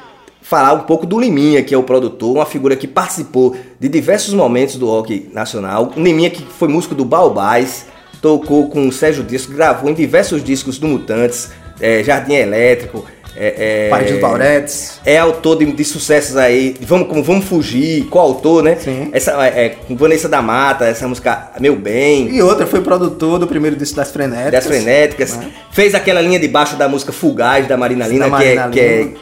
[0.50, 4.34] falar um pouco do Liminha, que é o produtor, uma figura que participou de diversos
[4.34, 5.93] momentos do rock nacional.
[5.95, 7.86] Liminha que foi músico do Baubás,
[8.20, 13.06] tocou com o Sérgio Disco, gravou em diversos discos do Mutantes, eh, Jardim Elétrico,
[13.41, 15.00] É, é, Paris dos Bauretes.
[15.06, 16.76] é autor de, de sucessos aí.
[16.82, 18.76] Vamos, como Vamos Fugir, coautor, né?
[18.76, 19.12] Sim.
[19.14, 23.38] Essa, é, é, com Vanessa da Mata, essa música Meu Bem, E outra, foi produtor
[23.39, 24.52] do primeiro disco das Frenéticas.
[24.52, 25.38] das Frenéticas.
[25.38, 25.52] né?
[25.72, 28.70] Fez aquela linha de baixo da música Fugaz da Marina Lina, Da que, é, Marina
[28.72, 29.18] que é Lima.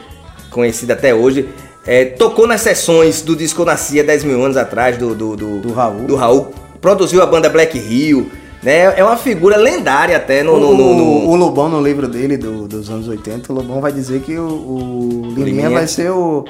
[0.50, 1.48] Conhecida até hoje.
[1.86, 5.74] É, tocou nas sessões do disco Nascia 10 mil anos atrás, do, do, do, Do
[5.74, 6.02] Raul.
[6.06, 6.52] do Raul.
[6.82, 8.30] Produziu a banda Black Hill.
[8.62, 8.94] Né?
[8.98, 10.54] É uma figura lendária até no.
[10.56, 13.80] O, no- no- no- o Lobão, no livro dele do- dos anos 80, o Lobão
[13.80, 15.70] vai dizer que o, o Liminha, Liminha.
[15.70, 16.44] vai ser o,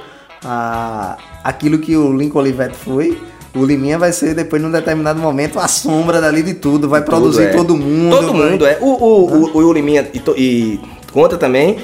[0.44, 3.22] a, aquilo que o Lincoln Olivetti foi.
[3.56, 6.88] O Liminha vai ser, depois, num determinado momento, a sombra dali de tudo.
[6.90, 7.48] Vai produzir é.
[7.50, 8.16] todo mundo.
[8.16, 8.78] Todo vai- mundo, é.
[8.82, 10.80] O, o, o, o Yuri Minha e, e
[11.12, 11.78] conta também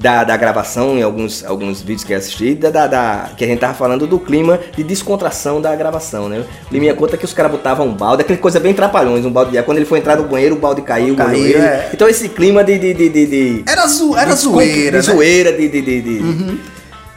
[0.00, 3.46] da, da gravação em alguns, alguns vídeos que eu assisti, da, da, da- que a
[3.46, 6.42] gente tava falando do clima de descontração da gravação, né?
[6.72, 9.58] Liminha conta que os caras botavam um balde, aquela coisa bem trapalhões, um balde de
[9.58, 9.64] ar.
[9.64, 11.90] Quando ele foi entrar no banheiro, o balde caiu, Caiu, é.
[11.92, 12.78] Então esse clima de.
[12.78, 15.14] de, de, de, de- Era, zo, era de zoeira, De né?
[15.14, 15.68] zoeira, de.
[15.68, 16.60] de, de, de-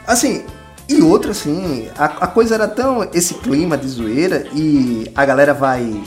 [0.06, 0.42] Assim,
[0.86, 3.08] e outra assim, a, a coisa era tão.
[3.14, 6.02] esse clima de zoeira e a galera vai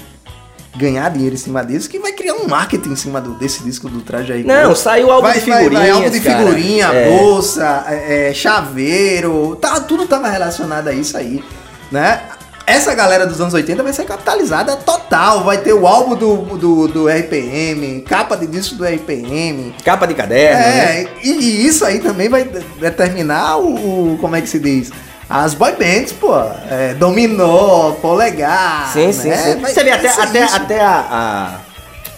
[0.77, 3.89] ganhar dinheiro em cima disso que vai criar um marketing em cima do- desse disco
[3.89, 4.43] do Traje aí.
[4.43, 6.37] Não, saiu álbum vai, de vai, vai, álbum de cara.
[6.39, 7.09] figurinha, É.
[7.09, 11.43] bolsa, é, é, chaveiro, tá, tudo tava relacionado a isso aí,
[11.91, 12.21] né?
[12.65, 16.87] Essa galera dos anos 80 vai ser capitalizada total, vai ter o álbum do, do,
[16.89, 21.01] do RPM, capa de disco do RPM, Capa de caderno, né?
[21.03, 24.91] é, e, e isso aí também vai de- determinar o- Como é que se diz?
[25.29, 26.33] As boy bands, pô.
[26.69, 28.91] É, dominó, polegar.
[28.93, 29.37] Sim, sim, né?
[29.37, 29.59] sim.
[29.59, 31.59] Vai- Você vê até, até, até a,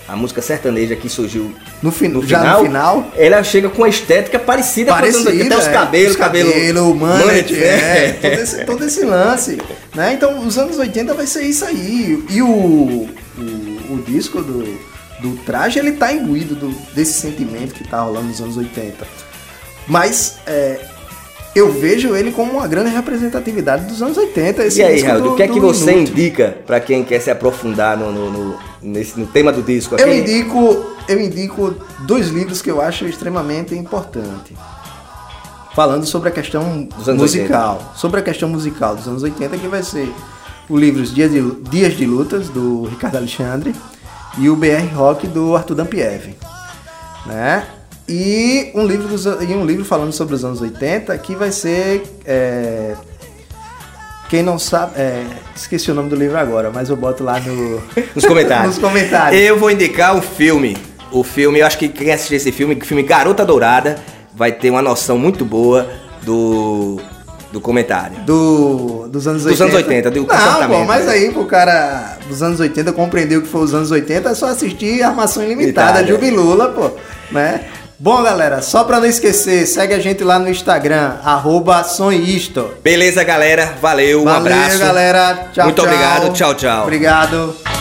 [0.07, 3.07] a, a música sertaneja que surgiu No, fin no já final, no final.
[3.16, 6.12] ela chega com uma estética parecida, com os anos 80, Parecida, até os é, cabelos,
[6.12, 8.12] os cabelo, cabelo, mullet, é, é.
[8.22, 9.57] todo, esse, todo esse lance,
[9.95, 10.14] né?
[10.14, 12.24] Então, os anos 80 vai ser isso aí.
[12.30, 13.10] E o, o,
[13.93, 14.64] o disco do,
[15.20, 19.05] do traje, ele tá imbuído do- desse sentimento que tá rolando nos anos 80.
[19.88, 20.80] Mas, é,
[21.60, 24.64] eu vejo ele como uma grande representatividade dos anos 80.
[24.66, 26.12] Esse E aí, disco Raul, do- o que é que você Inútil.
[26.14, 29.95] indica pra quem quer se aprofundar no, no, no- nesse, no tema do disco?
[29.95, 31.76] Eu Aquele- indico, eu indico
[32.07, 34.57] dois livros que eu acho extremamente importantes.
[35.76, 37.93] Falando sobre a questão musical.
[37.95, 40.12] Sobre a questão musical dos anos 80, que vai ser
[40.68, 43.74] o livro Dias de, Dias de Lutas, do Ricardo Alexandre,
[44.38, 46.36] e o BR Rock, do Arthur Dampiev.
[47.26, 47.66] Né?
[48.10, 52.01] E um, livro dos, e um livro falando sobre os anos 80, que vai ser...
[52.26, 52.95] é,
[54.28, 54.93] quem não sabe...
[54.99, 57.80] é, esqueci o nome do livro agora, mas eu boto lá no...
[58.16, 58.78] Nos comentários.
[58.78, 59.39] nos comentários.
[59.39, 60.76] Eu vou indicar um filme.
[61.12, 63.97] O filme, eu acho que quem assistir esse filme, o filme Garota Dourada,
[64.34, 65.88] vai ter uma noção muito boa
[66.24, 66.99] do,
[67.51, 68.18] do comentário.
[68.22, 69.64] Do, dos anos Dos 80.
[69.64, 71.14] anos 80, do Não, pô, mas né?
[71.14, 74.47] aí pro cara dos anos 80 compreender o que foi os anos 80 é só
[74.47, 76.07] assistir Armação Ilimitada, Limitada.
[76.07, 76.91] Jubilula, pô,
[77.32, 77.66] né?
[78.02, 82.72] Bom, galera, só pra não esquecer, segue a gente lá no Instagram, arroba Sonhisto.
[82.82, 83.74] Beleza, galera.
[83.82, 84.80] Valeu, um Valeu, abraço.
[84.80, 85.50] galera.
[85.54, 85.86] Tchau, Muito tchau.
[85.86, 86.34] obrigado.
[86.34, 86.84] Tchau, tchau.
[86.84, 87.79] Obrigado.